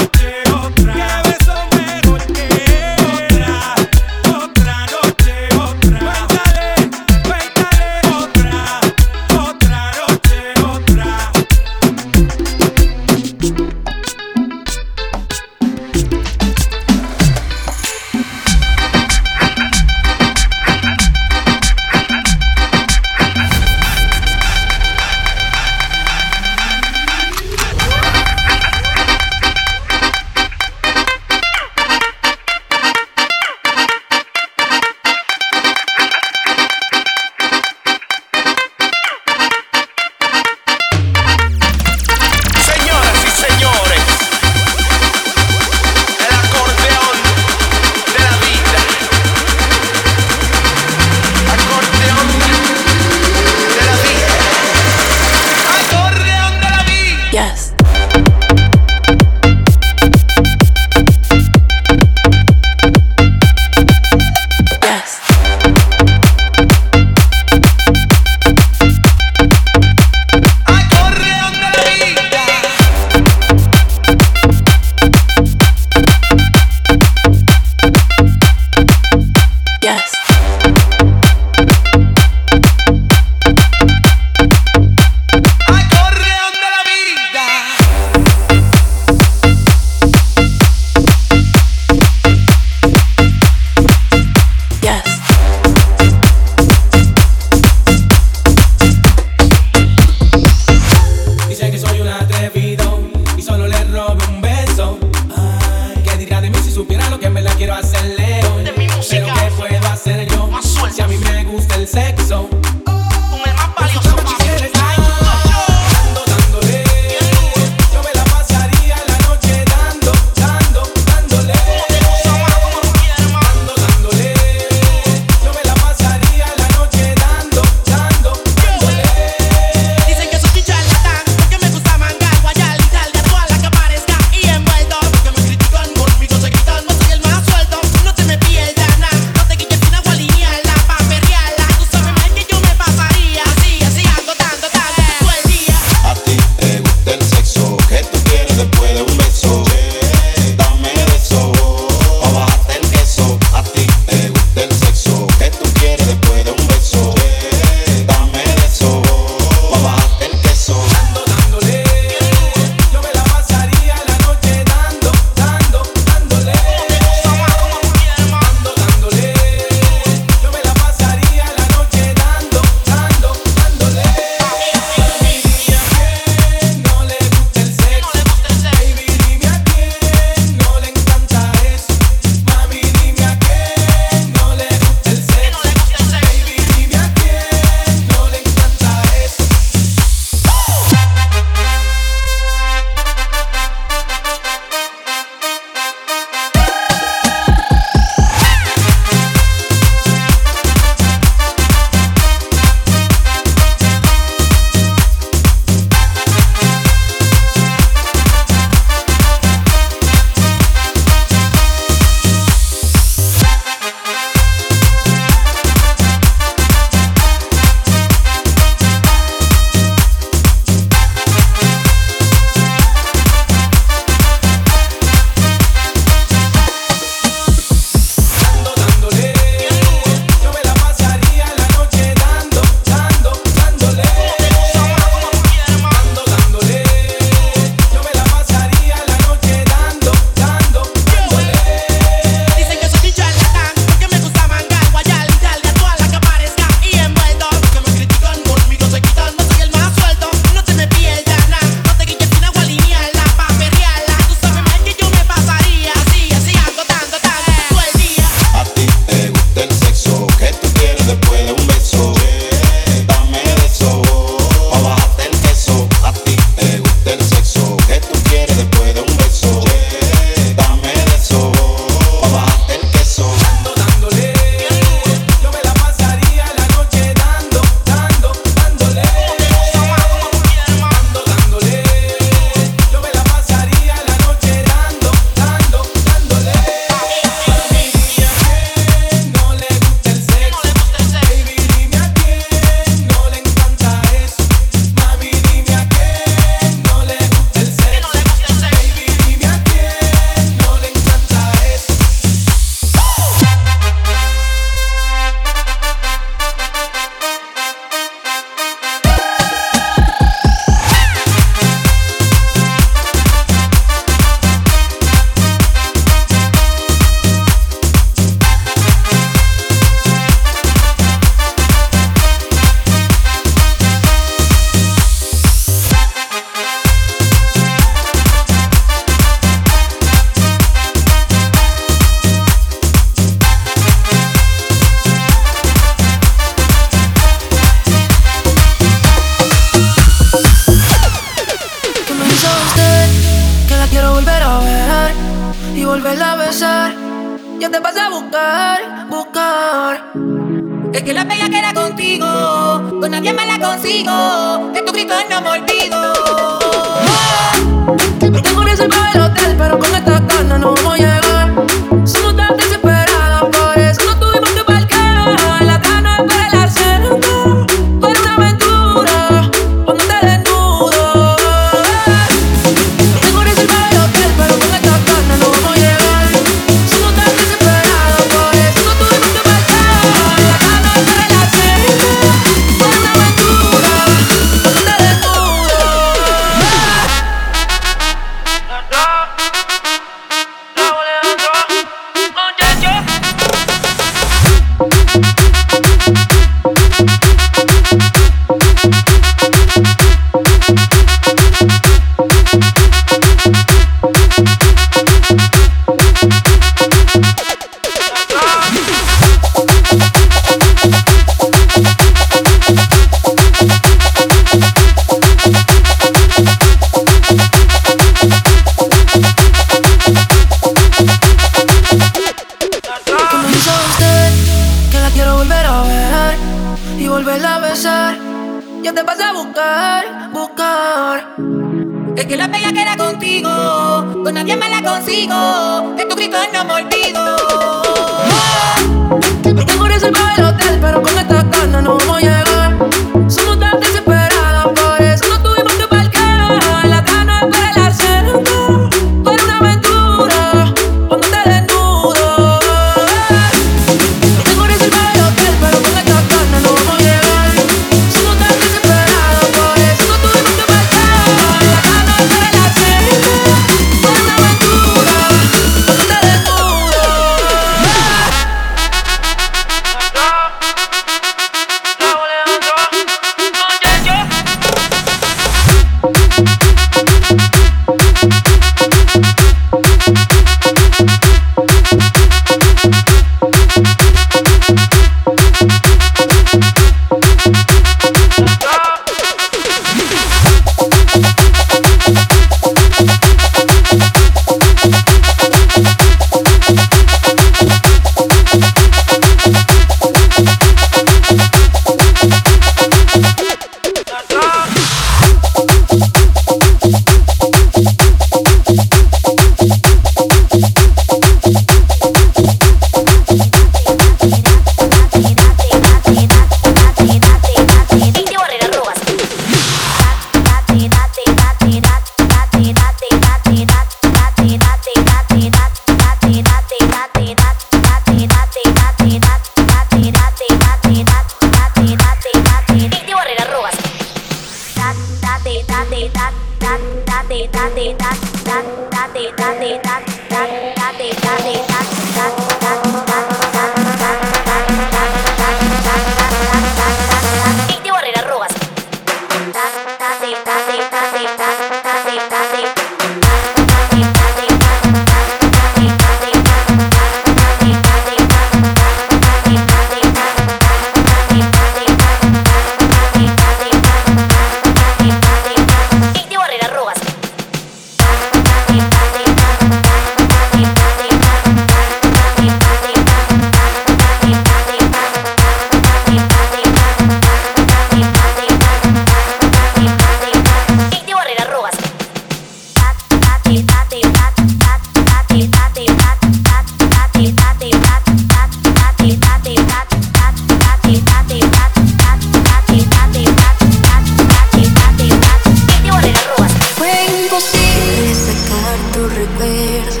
sacar 598.26 598.76
tu 598.92 599.02
recuerdo 599.20 600.00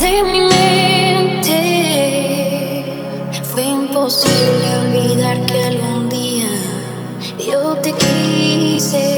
de 0.00 0.12
mi 0.32 0.40
mente. 0.54 1.60
Fue 3.50 3.64
imposible 3.64 4.66
olvidar 4.84 5.36
que 5.46 5.58
algún 5.64 6.08
día 6.08 6.52
yo 7.48 7.60
te 7.76 7.92
quise. 7.92 9.15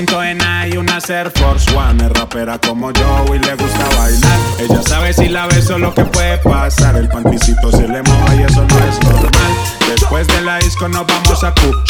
En 0.00 0.38
y 0.72 0.78
una 0.78 0.98
Air 1.10 1.30
Force 1.30 1.70
One. 1.76 2.06
Es 2.06 2.12
rapera 2.12 2.58
como 2.58 2.90
yo 2.90 3.24
y 3.34 3.38
le 3.38 3.54
gusta 3.54 3.84
bailar. 3.98 4.38
Ella 4.58 4.82
sabe 4.82 5.12
si 5.12 5.28
la 5.28 5.46
beso 5.46 5.78
lo 5.78 5.92
que 5.92 6.06
puede 6.06 6.38
pasar. 6.38 6.96
El 6.96 7.06
panticito 7.06 7.70
se 7.70 7.86
le 7.86 8.02
moja 8.02 8.34
y 8.34 8.42
eso 8.44 8.64
no 8.64 8.78
es 8.78 8.98
normal. 9.02 9.30
Después 9.90 10.26
de 10.26 10.40
la 10.40 10.56
disco 10.56 10.88
nos 10.88 11.06
vamos 11.06 11.44
a 11.44 11.52
Cuch. 11.52 11.89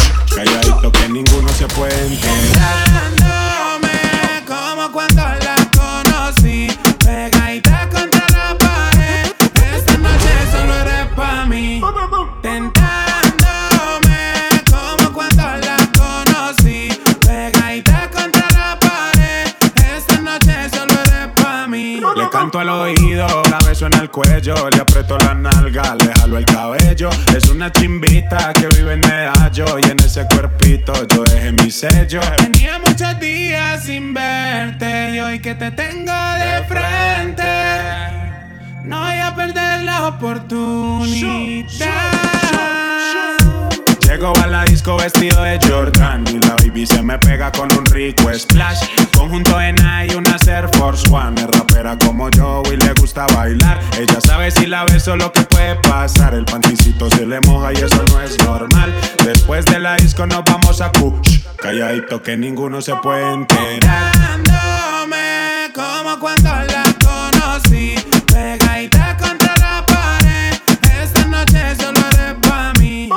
Que 62.24 62.36
ninguno 62.36 62.82
se 62.82 62.94
puede 62.96 63.32
enterar. 63.32 64.12
Tentándome 64.12 65.70
como 65.74 66.18
cuando 66.20 66.50
la 66.50 66.84
conocí. 67.02 67.94
Pegadita 68.26 69.16
contra 69.16 69.54
la 69.56 69.84
pared. 69.86 70.54
Esta 71.02 71.24
noche 71.26 71.74
solo 71.76 71.98
eres 72.12 72.34
pa' 72.46 72.72
mí. 72.78 73.08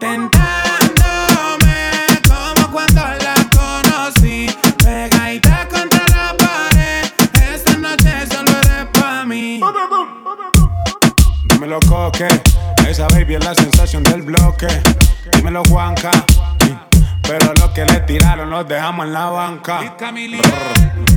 Tentándome 0.00 0.40
como 2.28 2.70
cuando 2.72 3.00
la 3.00 3.34
conocí. 3.54 4.50
Pegadita 4.82 5.68
contra 5.68 6.04
la 6.08 6.36
pared. 6.36 7.10
Esta 7.54 7.76
noche 7.78 8.26
solo 8.30 8.50
eres 8.50 8.86
pa' 8.92 9.24
mí. 9.24 9.60
Dímelo 11.44 11.78
coque, 11.88 12.28
esa 12.88 13.06
baby 13.08 13.36
es 13.36 13.44
la 13.44 13.54
sensación 13.54 14.02
del 14.02 14.22
bloque. 14.22 14.66
Dímelo 15.32 15.62
Juanca, 15.68 16.10
pero 17.30 17.54
lo 17.54 17.72
que 17.72 17.84
le 17.84 18.00
tiraron 18.00 18.50
los 18.50 18.66
dejamos 18.66 19.06
en 19.06 19.12
la 19.12 19.26
banca. 19.26 19.96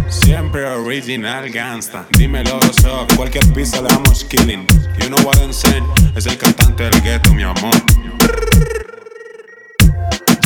Siempre 0.10 0.64
original 0.64 1.50
gangsta. 1.50 2.06
Dímelo 2.12 2.60
so, 2.72 3.08
cualquier 3.16 3.52
pista 3.52 3.82
le 3.82 3.90
damos 3.90 4.24
killing. 4.26 4.68
You 5.00 5.08
know 5.08 5.18
what 5.26 5.40
I'm 5.40 5.52
saying, 5.52 5.84
es 6.16 6.28
el 6.28 6.38
cantante 6.38 6.84
del 6.84 7.02
ghetto, 7.02 7.34
mi 7.34 7.42
amor. 7.42 7.74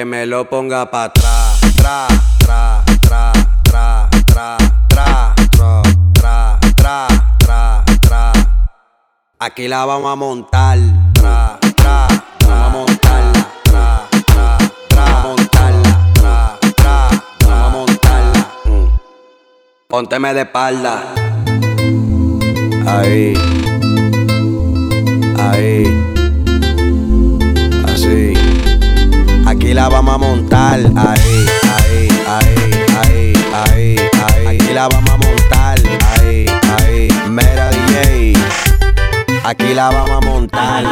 que 0.00 0.04
me 0.06 0.24
lo 0.24 0.48
ponga 0.48 0.90
pa' 0.90 1.04
atrás. 1.04 1.60
Tra, 1.76 2.08
tra, 2.38 2.82
tra, 3.02 3.32
tra, 3.62 4.08
tra, 4.24 4.56
tra, 4.88 5.34
tra, 5.58 5.94
tra, 6.14 6.58
tra, 6.74 7.06
tra, 7.38 7.84
tra. 8.00 8.32
Aquí 9.38 9.68
la 9.68 9.84
vamos 9.84 10.10
a 10.10 10.16
montar. 10.16 10.78
Tra, 11.12 11.58
tra, 11.76 12.08
vamos 12.48 12.64
a 12.64 12.68
montarla. 12.70 13.46
Tra, 13.62 14.08
tra, 14.24 14.58
tra, 14.88 15.04
vamos 15.04 15.18
a 15.18 15.28
montarla. 15.28 16.12
Tra, 16.14 16.58
tra, 16.78 17.08
vamos 17.46 17.66
a 17.66 17.68
montarla. 17.68 18.46
Mm. 18.64 18.88
Pónteme 19.86 20.32
de 20.32 20.40
espalda. 20.40 20.94
Ahí. 22.86 23.34
Ahí. 25.36 26.09
Aquí 29.60 29.74
la 29.74 29.90
vamos 29.90 30.14
a 30.14 30.16
montar. 30.16 30.80
Ahí, 30.96 31.46
ahí, 31.76 32.08
ahí, 32.26 32.72
ahí, 32.98 33.32
ahí, 33.52 33.96
ahí. 34.16 34.56
Aquí 34.56 34.72
la 34.72 34.88
vamos 34.88 35.10
a 35.10 35.16
montar. 35.18 35.78
Ahí, 36.16 36.46
ahí. 36.78 37.08
Mera 37.28 37.68
DJ. 37.68 38.32
Aquí 39.44 39.74
la 39.74 39.90
vamos 39.90 40.16
a 40.16 40.20
montar. 40.26 40.84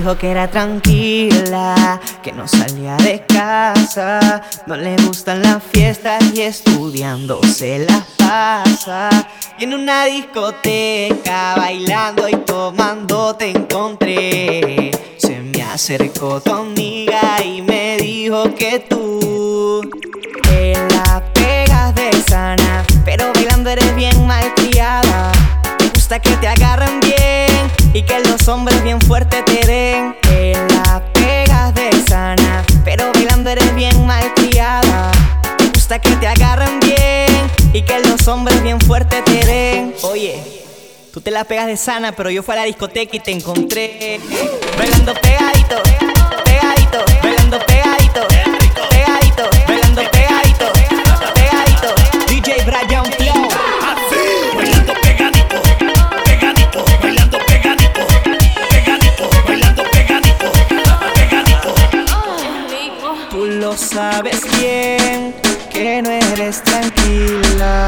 Dijo 0.00 0.16
que 0.16 0.30
era 0.30 0.48
tranquila, 0.48 2.00
que 2.22 2.32
no 2.32 2.48
salía 2.48 2.96
de 2.96 3.22
casa, 3.26 4.40
no 4.64 4.74
le 4.74 4.96
gustan 4.96 5.42
las 5.42 5.62
fiestas 5.62 6.24
y 6.32 6.40
estudiando 6.40 7.38
se 7.42 7.80
las 7.80 8.06
pasa. 8.16 9.10
Y 9.58 9.64
en 9.64 9.74
una 9.74 10.06
discoteca, 10.06 11.54
bailando 11.54 12.30
y 12.30 12.36
tomando 12.46 13.36
te 13.36 13.50
encontré. 13.50 14.90
Se 15.18 15.38
me 15.38 15.62
acercó 15.62 16.40
tu 16.40 16.50
amiga 16.50 17.44
y 17.44 17.60
me 17.60 17.98
dijo 17.98 18.54
que 18.54 18.78
tú 18.78 19.82
te 20.44 20.72
la 20.94 21.22
pegas 21.34 21.94
de 21.94 22.10
sana, 22.22 22.86
pero 23.04 23.30
bailando 23.34 23.68
eres 23.68 23.94
bien 23.96 24.26
malcriada. 24.26 25.30
Gusta 26.10 26.28
que 26.28 26.36
te 26.38 26.48
agarren 26.48 26.98
bien 26.98 27.70
y 27.94 28.02
que 28.02 28.18
los 28.18 28.48
hombres 28.48 28.82
bien 28.82 29.00
fuertes 29.00 29.44
te 29.44 29.64
den. 29.64 30.16
Te 30.22 30.54
la 30.54 31.04
pegas 31.12 31.72
de 31.72 31.88
sana, 32.08 32.64
pero 32.84 33.12
bailando 33.14 33.48
eres 33.48 33.72
bien 33.76 34.04
malcriada. 34.06 35.12
Me 35.60 35.68
gusta 35.68 36.00
que 36.00 36.10
te 36.16 36.26
agarren 36.26 36.80
bien 36.80 37.28
y 37.72 37.82
que 37.82 38.00
los 38.00 38.26
hombres 38.26 38.60
bien 38.60 38.80
fuertes 38.80 39.24
te 39.24 39.46
den. 39.46 39.94
Oye. 40.02 40.42
Tú 41.12 41.20
te 41.20 41.30
la 41.30 41.44
pegas 41.44 41.68
de 41.68 41.76
sana, 41.76 42.10
pero 42.10 42.28
yo 42.28 42.42
fui 42.42 42.54
a 42.54 42.56
la 42.56 42.64
discoteca 42.64 43.16
y 43.16 43.20
te 43.20 43.30
encontré 43.30 44.20
Bailando 44.76 45.14
pegadito, 45.14 45.76
pegadito, 46.44 46.98
bailando 47.22 47.58
pegadito, 47.66 48.26
pegadito, 48.28 49.48
bailando 49.68 50.02
pegadito, 50.10 50.72
pegadito 51.34 51.94
DJ 52.26 52.64
Brian 52.64 52.99
lo 63.70 63.76
sabes 63.76 64.40
bien, 64.58 65.32
que 65.70 66.02
no 66.02 66.10
eres 66.10 66.60
tranquila. 66.64 67.86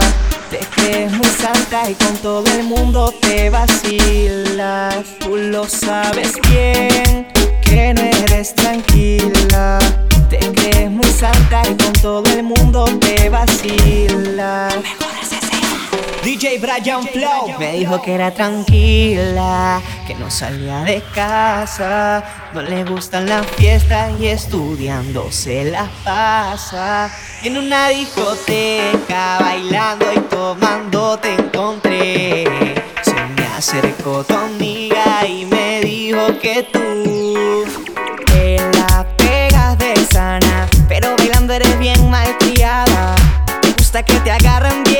Te 0.49 0.59
crees 0.77 1.11
muy 1.11 1.27
santa 1.27 1.91
y 1.91 1.95
con 1.95 2.17
todo 2.19 2.45
el 2.57 2.63
mundo 2.63 3.13
te 3.21 3.51
vacilas. 3.51 5.05
Tú 5.19 5.37
lo 5.37 5.69
sabes 5.69 6.35
bien, 6.49 7.27
que 7.63 7.95
no 7.95 8.01
eres 8.01 8.55
tranquila. 8.55 9.81
Te 10.31 10.39
crees 10.53 10.89
muy 10.89 11.11
santa 11.11 11.63
y 11.69 11.75
con 11.75 11.93
todo 11.95 12.31
el 12.31 12.45
mundo 12.45 12.85
te 13.01 13.29
vacilas. 13.29 14.75
DJ 16.23 16.61
Brian 16.61 17.05
Flow 17.09 17.59
me 17.59 17.73
dijo 17.73 18.01
que 18.01 18.15
era 18.15 18.33
tranquila, 18.33 19.83
que 20.07 20.15
no 20.15 20.31
salía 20.31 20.85
de 20.85 21.03
casa, 21.13 22.23
no 22.55 22.63
le 22.63 22.85
gustan 22.85 23.29
las 23.29 23.45
fiestas 23.57 24.13
y 24.21 24.29
estudiando 24.29 25.33
se 25.33 25.65
las 25.65 25.89
pasa. 26.05 27.11
En 27.43 27.59
una 27.59 27.89
discoteca 27.89 29.39
bailando 29.41 30.13
y 30.15 30.21
tomando 30.21 31.19
te 31.19 31.35
encontré. 31.35 32.45
Se 33.03 33.15
me 33.37 33.45
acercó 33.57 34.23
tu 34.23 34.35
amiga 34.35 35.27
y 35.27 35.45
me 35.45 35.81
dijo 35.81 36.39
que 36.41 36.63
tú 36.73 37.65
te 38.27 38.59
la 38.59 39.05
pegas 39.17 39.77
de 39.77 39.97
sana, 40.13 40.69
pero 40.89 41.17
bailando 41.17 41.53
eres 41.53 41.77
bien 41.81 42.09
malcriada. 42.09 43.17
Me 43.65 43.73
gusta 43.73 44.05
que 44.05 44.15
te 44.21 44.31
agarren 44.31 44.85
bien 44.85 44.92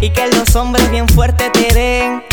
y 0.00 0.10
que 0.10 0.26
los 0.28 0.54
hombres 0.56 0.90
bien 0.90 1.08
fuertes 1.08 1.50
te 1.52 1.74
den. 1.74 2.25